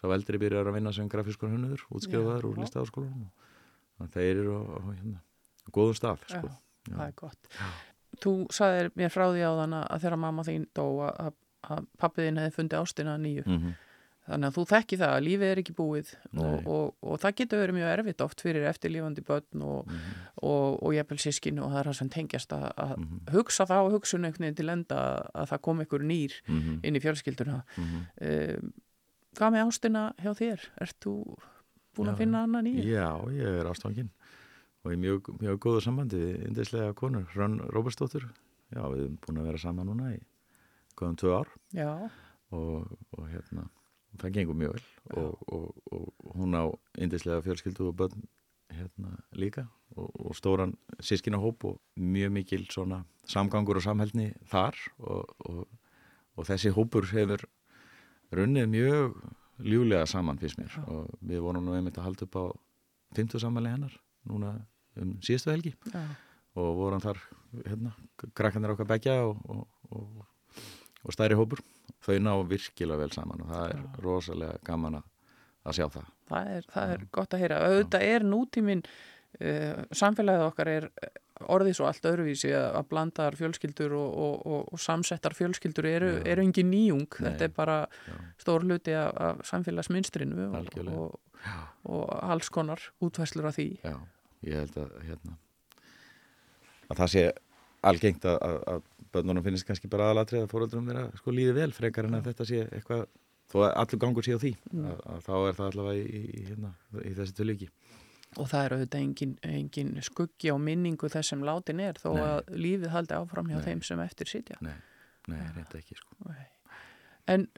[0.00, 2.62] sá eldri byrjar að vinna sem grafískur hönnuður útskrifaður úr Já.
[2.64, 3.50] listafaskólanum og
[4.02, 5.22] þannig að þeir eru á, hérna,
[5.72, 6.50] góðum stað já, sko.
[6.90, 6.96] Já.
[6.96, 7.48] það er gott.
[8.22, 11.32] Þú sagðir mér frá því á þann að þegar mamma þín dó að,
[11.70, 13.46] að, pappiðin hefði fundið ástina nýju.
[13.46, 13.72] mm
[14.22, 17.58] Þannig að þú þekki það að lífið er ekki búið og, og, og það getur
[17.58, 20.12] verið mjög erfitt oft fyrir eftirlífandi börn og, Mhm.
[20.46, 23.18] og, og jafnvel sískin og það er það sem tengjast að, að Mhm.
[23.34, 25.00] hugsa það og hugsun einhvern veginn til enda
[25.34, 26.78] að það kom einhver nýr Mhm.
[26.84, 27.62] inn í fjölskylduna.
[28.22, 28.72] Um,
[29.34, 30.60] hvað með ástina hjá þér?
[30.80, 31.16] Ert þú
[31.96, 32.12] búin Já.
[32.12, 32.86] að finna annað nýju?
[32.88, 34.12] Já, ég er ástfangin
[34.82, 38.26] og ég er mjög, mjög góðu sambandi við indislega konur, Hrönn Róbersdóttur
[38.72, 40.20] Já, við erum búin að vera saman núna í
[40.96, 41.50] góðum tvö ár.
[42.52, 43.66] Og, og hérna
[44.20, 44.86] það gengur mjög vel.
[45.20, 46.64] Og, og, og hún á
[47.00, 48.24] indislega fjölskyldu og börn
[48.72, 49.66] hérna líka.
[49.96, 50.74] Og, og stóran
[51.04, 54.78] sískinahóp og mjög mikil svona samgangur og samhælni þar.
[55.04, 55.68] Og, og,
[56.36, 57.44] og þessi hópur hefur
[58.32, 59.20] runnið mjög
[59.60, 60.74] ljúlega saman fyrst mér.
[60.86, 62.44] Og við vorum nú einmitt að halda upp á
[63.18, 63.96] 50 sammæli hennar
[64.28, 64.54] núna
[65.00, 65.74] um síðustu helgi.
[65.92, 66.02] Já,
[66.60, 67.20] og vorum þar
[67.64, 67.94] hérna,
[68.36, 70.58] krakkanir okkar begja og, og, og,
[71.04, 71.62] og stærri hópur.
[72.02, 73.88] Þau ná virkilega vel saman og það er Já.
[74.02, 75.08] rosalega gaman að,
[75.62, 76.12] að sjá það.
[76.32, 77.60] Það er, það er gott að heyra.
[77.68, 78.82] Auðvitað er nútíminn,
[79.38, 80.88] uh, samfélagið okkar er
[81.50, 86.10] orðið svo allt öðruvísi að, að blandar fjölskyldur og, og, og, og samsettar fjölskyldur eru,
[86.28, 87.06] eru engin nýjung.
[87.18, 87.24] Nei.
[87.30, 87.76] Þetta er bara
[88.08, 88.16] Já.
[88.44, 90.96] stór hluti af, af samfélagsminstrinu og, Algjörlega.
[90.98, 91.20] og,
[91.84, 93.68] og alls konar útvæslur af því.
[93.82, 93.96] Já,
[94.46, 95.38] ég held að hérna
[96.92, 97.24] að það sé
[97.88, 98.82] algengt að, að, að
[99.12, 102.46] bönnunum finnst kannski bara aðalatrið að fóröldrum þeirra sko líði vel frekar en að þetta
[102.48, 103.06] sé eitthvað
[103.52, 104.84] þó að allur gangur sé á því Mm.
[104.88, 106.70] að, að þá er það allavega í, í, hérna,
[107.02, 107.66] í þessi tilviki
[108.40, 112.22] Og það er auðvitað engin, engin skuggi á minningu þess sem látin er þó Nei.
[112.24, 113.66] að lífið haldi áfram hjá Nei.
[113.66, 114.56] þeim sem eftir sitja.
[114.64, 114.78] Nei,
[115.28, 116.46] nei, reynda ekki sko Nei.
[117.32, 117.48] En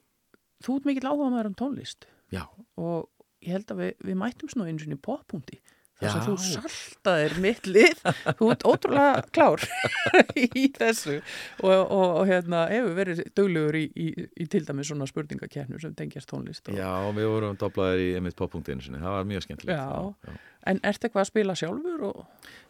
[0.65, 2.43] þú ert mikill áhuga maður um tónlist Já,
[2.81, 3.07] og
[3.45, 5.61] ég held að við, við mættum svona eins og í poppunkti
[6.01, 8.01] þess að þú saltaðir mitt lið
[8.39, 9.63] þú ert ótrúlega klár
[10.43, 14.09] í þessu og, og, og hérna hefur verið duglegur í, í,
[14.43, 18.39] í til dæmis svona spurningakefnu sem tengjast tónlist og, Já, við vorum doblaðir í einmitt
[18.39, 19.79] poppunktinu sinni, það var mjög skemmtilegt.
[19.79, 20.27] Já.
[20.27, 20.43] já.
[20.71, 22.25] En ertu eitthvað að spila sjálfur og,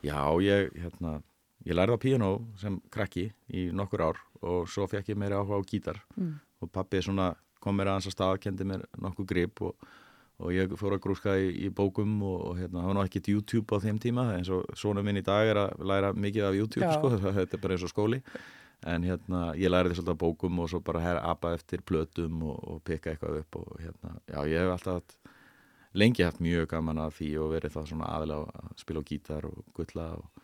[0.05, 1.18] Já, ég, hérna,
[1.64, 2.30] ég lærði á píanó
[2.61, 6.01] sem krakki í nokkur ár og svo fekk ég meira áhuga á gítar.
[6.16, 6.40] Mm.
[6.64, 9.86] og pappi svona kom mér aðeins að stað, kendi mér nokkuð grip og,
[10.40, 13.30] og ég fór að grúska í, í bókum og, og hérna, það var nú ekkert
[13.32, 16.59] YouTube á þeim tíma eins og svona minn í dag er að læra mikið af
[16.59, 18.20] YouTube, sko, þetta er bara eins og skóli.
[18.84, 22.59] En hérna, ég læriði svolítið á bókum og svo bara her, apa eftir plötum og,
[22.68, 25.34] og peka eitthvað upp og hérna, já, ég hef alltaf
[25.95, 29.47] lengi haft mjög gaman að því og verið það svona aðlega að spila á gítar
[29.51, 30.42] og gulla og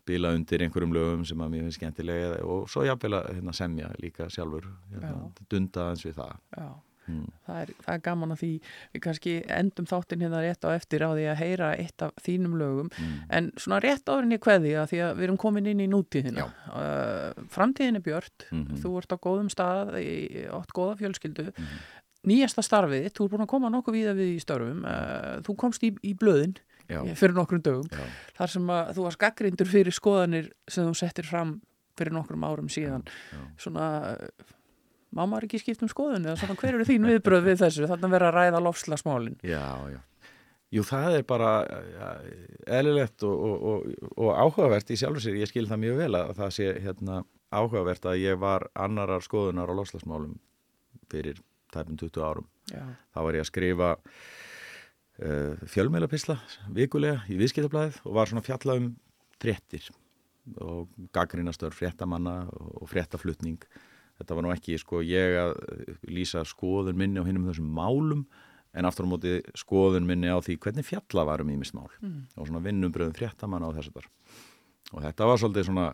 [0.00, 3.90] spila undir einhverjum lögum sem að mér finnst skemmtilega og svo jafnvel að hérna, semja
[4.02, 5.16] líka sjálfur hérna,
[5.52, 6.38] dunda eins við það
[7.10, 7.26] mm.
[7.46, 8.50] það er, það er gaman að því
[8.94, 12.56] við kannski endum þáttin hérna rétt á eftir á því að heyra eitt af þínum
[12.60, 13.14] lögum Mm.
[13.30, 16.48] en svona rétt árin ég kveði að því að við erum komin inn í nútíðina
[16.48, 18.80] uh, framtíðin er björt Mhm.
[18.82, 19.94] þú ert á góðum stað
[20.50, 21.78] átt góða fjölskyldu Mhm.
[22.28, 25.86] Nýjasta starfið, þú er búin að koma nokkuð víða við í störfum, uh, þú komst
[25.86, 26.58] í, í blöðin
[26.90, 28.02] Já, fyrir nokkrum dögum já,
[28.34, 31.60] þar sem að þú varst gaggrindur fyrir skoðanir sem þú settir fram
[31.98, 33.40] fyrir nokkrum árum síðan já.
[33.62, 34.48] svona uh,
[35.14, 38.08] má maður ekki skipt um skoðun eða svona hver eru þín viðbröð við þessu þannig
[38.08, 39.62] að vera að ræða lofslagsmálin Já,
[39.94, 40.00] já.
[40.70, 42.08] Jú, það er bara ja,
[42.78, 45.40] eðlilegt og, og, og, og áhugavert í sjálfur sér.
[45.42, 47.16] Ég skil það mjög vel að það sé hérna,
[47.50, 50.36] áhugavert að ég var annarar skoðunar á loslagsmálum
[51.10, 51.40] fyrir
[51.74, 52.46] tæpum 20 árum.
[52.72, 52.82] já,
[53.14, 53.90] Þá var ég að skrifa
[55.22, 56.36] uh, fjölmeilapisla
[56.76, 58.90] vikulega í viðskiptablaðið og var svona að fjalla um
[59.40, 59.88] fréttir
[60.60, 63.60] og gaggrinastör fréttamanna og fréttaflutning.
[64.20, 65.52] Þetta var nú ekki sko ég að
[66.10, 68.24] lýsa skoðun minni á hinnum þessum málum
[68.76, 72.26] en aftur á móti skoðun minni á því hvernig fjalla var um ímist mál Mm.
[72.36, 74.08] og svona vinnumbröðum fréttamanna og þess að þar.
[74.92, 75.86] Og þetta var svolítið svona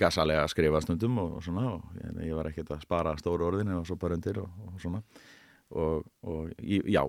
[0.00, 3.46] gassalega að skrifa stundum og, og svona og ég, ég var ekkert að spara stóru
[3.48, 5.02] orðin og svo bara undir og, og svona.
[5.70, 7.04] Og, og já,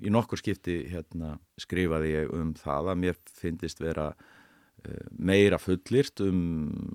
[0.00, 6.22] í nokkur skipti hérna, skrifaði ég um það að mér finnist vera uh, meira fullirt
[6.24, 6.38] um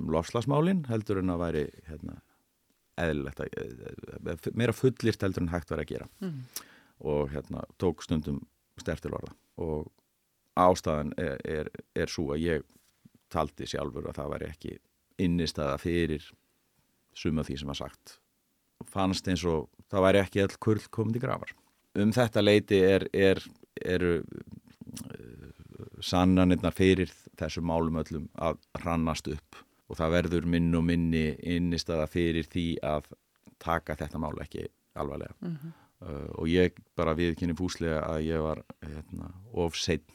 [0.09, 2.17] lofslagsmálin heldur en að væri hérna,
[2.97, 3.85] eðlilegt að,
[4.17, 6.09] uh, meira fullirt heldur en hægt væri að gera.
[6.25, 6.41] Mm.
[6.97, 8.41] og hérna, tók stundum
[8.81, 9.35] stertil orða.
[9.61, 9.85] Og
[10.57, 12.65] ástæðan er, er, er svo að ég
[13.33, 14.77] taldi sjálfur að það væri ekki
[15.23, 16.29] innistæða fyrir
[17.17, 18.17] suma því sem var sagt
[18.85, 21.53] fannst eins og það væri ekki all kurl komið til grafar.
[21.97, 23.41] Um þetta leiti er, er,
[23.81, 25.47] eru uh,
[26.03, 32.07] sannanirnar fyrir þessum málum öllum að rannast upp og það verður minn og minni innistæða
[32.11, 33.09] fyrir því að
[33.63, 34.67] taka þetta mál ekki
[34.97, 35.35] alvarlega.
[35.41, 35.75] Mhm.
[35.97, 40.05] Uh, og ég bara viðkynni fúslega að ég var hérna, of seinn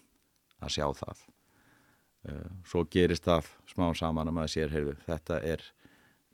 [0.63, 1.25] að sjá það.
[2.23, 5.63] Uh, svo gerist það smá saman að maður sér, heyrðu, þetta er,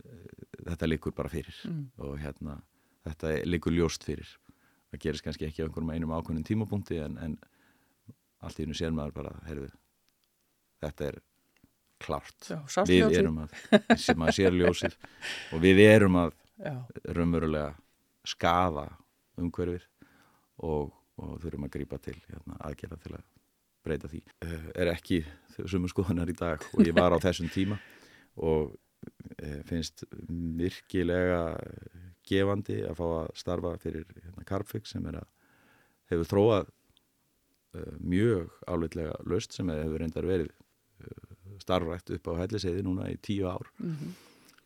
[0.05, 0.27] uh,
[0.69, 1.87] þetta liggur bara fyrir Mm.
[2.05, 2.59] og hérna,
[3.09, 4.29] þetta liggur ljóst fyrir.
[4.93, 7.39] Það gerist kannski ekki á einhverjum einum ákveðnum tímapunkti en, en
[8.45, 9.71] allt í hennu sér maður bara, heyrðu,
[10.85, 11.19] þetta er
[12.05, 12.51] klárt.
[12.53, 13.57] Já, Við erum að,
[13.99, 14.95] sem maður sér ljósið
[15.57, 16.75] og við erum að já,
[17.17, 17.73] raunverulega
[18.29, 18.85] skaða
[19.41, 19.89] umhverfið
[20.69, 23.25] og, og þurfum að grípa til hérna, aðgerða til að
[23.89, 24.21] breyta því.
[24.45, 25.23] Uh, er ekki
[25.59, 27.79] sumu skoðunar í dag og ég var á þessum tíma
[28.39, 30.05] og uh, finnst
[30.61, 31.43] virkilega
[32.29, 35.29] gefandi að fá að starfa fyrir hérna, Carpfix sem er að
[36.13, 40.55] hefur þróað uh, mjög álitlega löst sem hefur reyndar verið
[41.63, 44.15] starfrætt upp á helliseiði núna í tíu ár mhm,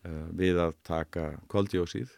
[0.09, 2.13] uh, við að taka koldjósið,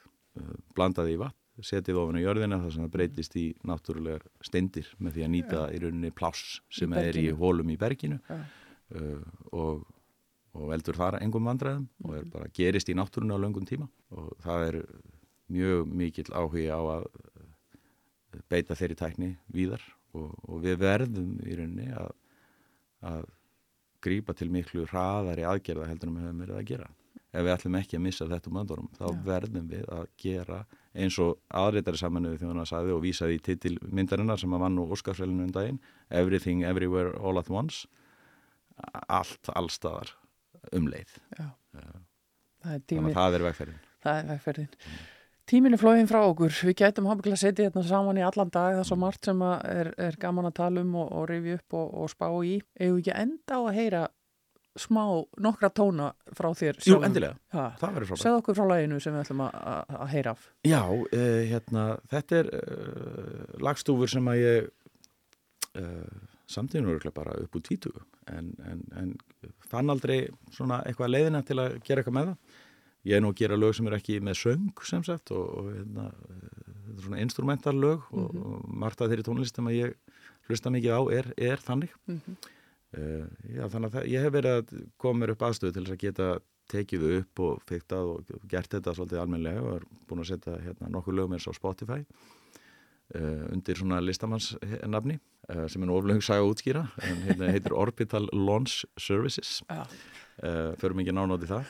[0.75, 4.89] blanda því í vatn, setið ofan í jörðina þar sem það breytist í náttúrulegar steindir
[4.99, 8.39] með því að nýta í rauninni pláss sem Í er í hólum í berginu Já.
[8.99, 9.21] uh,
[9.53, 9.85] og,
[10.55, 12.19] og veldur þar engum vandræðum og Mhm.
[12.19, 14.81] er bara gerist í náttúrunni á löngum tíma og það er
[15.51, 17.07] mjög mikill áhugi á að
[18.51, 19.83] beita þeirri tækni víðar
[20.15, 22.11] og, og við verðum í rauninni að,
[23.03, 23.25] að
[24.05, 26.89] grípa til miklu hraðari aðgerða heldur en við höfum verið að gera.
[27.35, 29.17] Ef við ætlum ekki að missa þetta um öndurum, þá Já.
[29.27, 30.59] verðum við að gera
[30.95, 34.79] eins og aðreitari samanuði þjóðan að sagði og vísaði í titil myndarinnar sem að vann
[34.85, 35.81] úr Óskarsvælinu um daginn,
[36.15, 37.89] Everything Everywhere All at Once,
[39.09, 40.15] allt allstaðar
[40.73, 41.19] um leið.
[41.39, 41.51] já.
[41.75, 41.99] Það er
[42.65, 43.81] Þannig tími, að það er vegferðin.
[44.05, 44.69] það er vegferðin.
[45.45, 46.55] Tíminn er flóðin frá okkur.
[46.65, 48.71] Við gætum hafði að setja hérna saman í allan dag.
[48.73, 51.77] Það er svo margt sem er, er gaman að tala um og, og rifja upp
[51.77, 52.55] og, og spá í.
[52.81, 54.01] Eða ekki enda á að heyra
[54.79, 55.03] smá
[55.41, 57.07] nokkra tóna frá þér Jú, sjálfum?
[57.09, 57.65] endilega, Já.
[57.79, 58.23] það verður frábært.
[58.25, 60.49] Segð okkur frá laginu sem við ætlum að, heyra af.
[60.67, 64.69] Já, uh, hérna, þetta er uh, lagstúfur sem að ég
[65.79, 66.19] uh,
[66.51, 68.03] samtíðinu örgulega bara upp úr tvítugu
[68.33, 69.15] en, en, en
[69.71, 70.19] fann aldrei
[70.55, 72.61] svona eitthvað leiðina til að gera eitthvað með það.
[73.05, 75.71] Ég er nú að gera lög sem er ekki með söng sem sagt og, og
[75.75, 76.09] hérna,
[77.05, 81.29] svona instrumental lög og, og margt af þeirri tónlistum að ég hlusta mikið á er,
[81.37, 81.93] er þannig.
[82.09, 82.53] Mm -hmm.
[82.95, 85.97] Uh, já, þannig að það, ég hef verið að koma mér upp aðstöðu til þess
[85.97, 86.31] að geta
[86.73, 90.91] tekið upp og fyrktað og gert þetta svolítið almenlega og er búin að setja hérna,
[90.95, 92.01] nokkuð lögum eins á Spotify
[93.13, 97.77] uh, undir svona listamannsnafni uh, sem er nú oflöng saga að útskýra en hérna heitir
[97.77, 99.59] Orbital Launch Services.
[99.69, 101.69] Uh, förum ekki nánátt í það.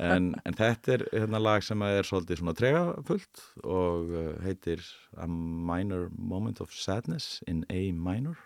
[0.00, 4.14] En, en þetta er hérna lag sem er svolítið svona tregafullt og
[4.46, 4.84] heitir
[5.20, 8.38] A Minor Moment of Sadness in A Minor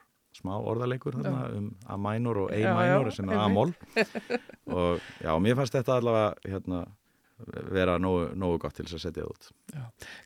[0.44, 3.40] smá orðarleikur þarna um A minor og A Já, minor já, sem er.
[3.40, 3.72] A-moll
[4.68, 6.84] og já, mér fannst þetta allavega hérna,
[7.74, 9.48] vera nógu, nógu gott til þess að setja það út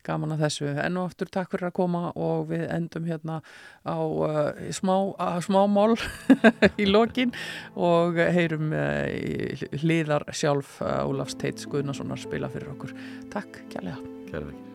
[0.05, 0.69] Gaman að þessu.
[0.83, 3.39] Enn og aftur takk fyrir að koma og við endum hérna
[3.87, 4.95] á uh, smá,
[5.45, 5.97] smá mál
[6.83, 7.33] í lokin
[7.75, 12.95] og heyrum uh, hliðar sjálf uh, Ólafs Teits Guðnasonar spila fyrir okkur.
[13.33, 14.01] Takk kjærlega.
[14.29, 14.68] Kæra þekki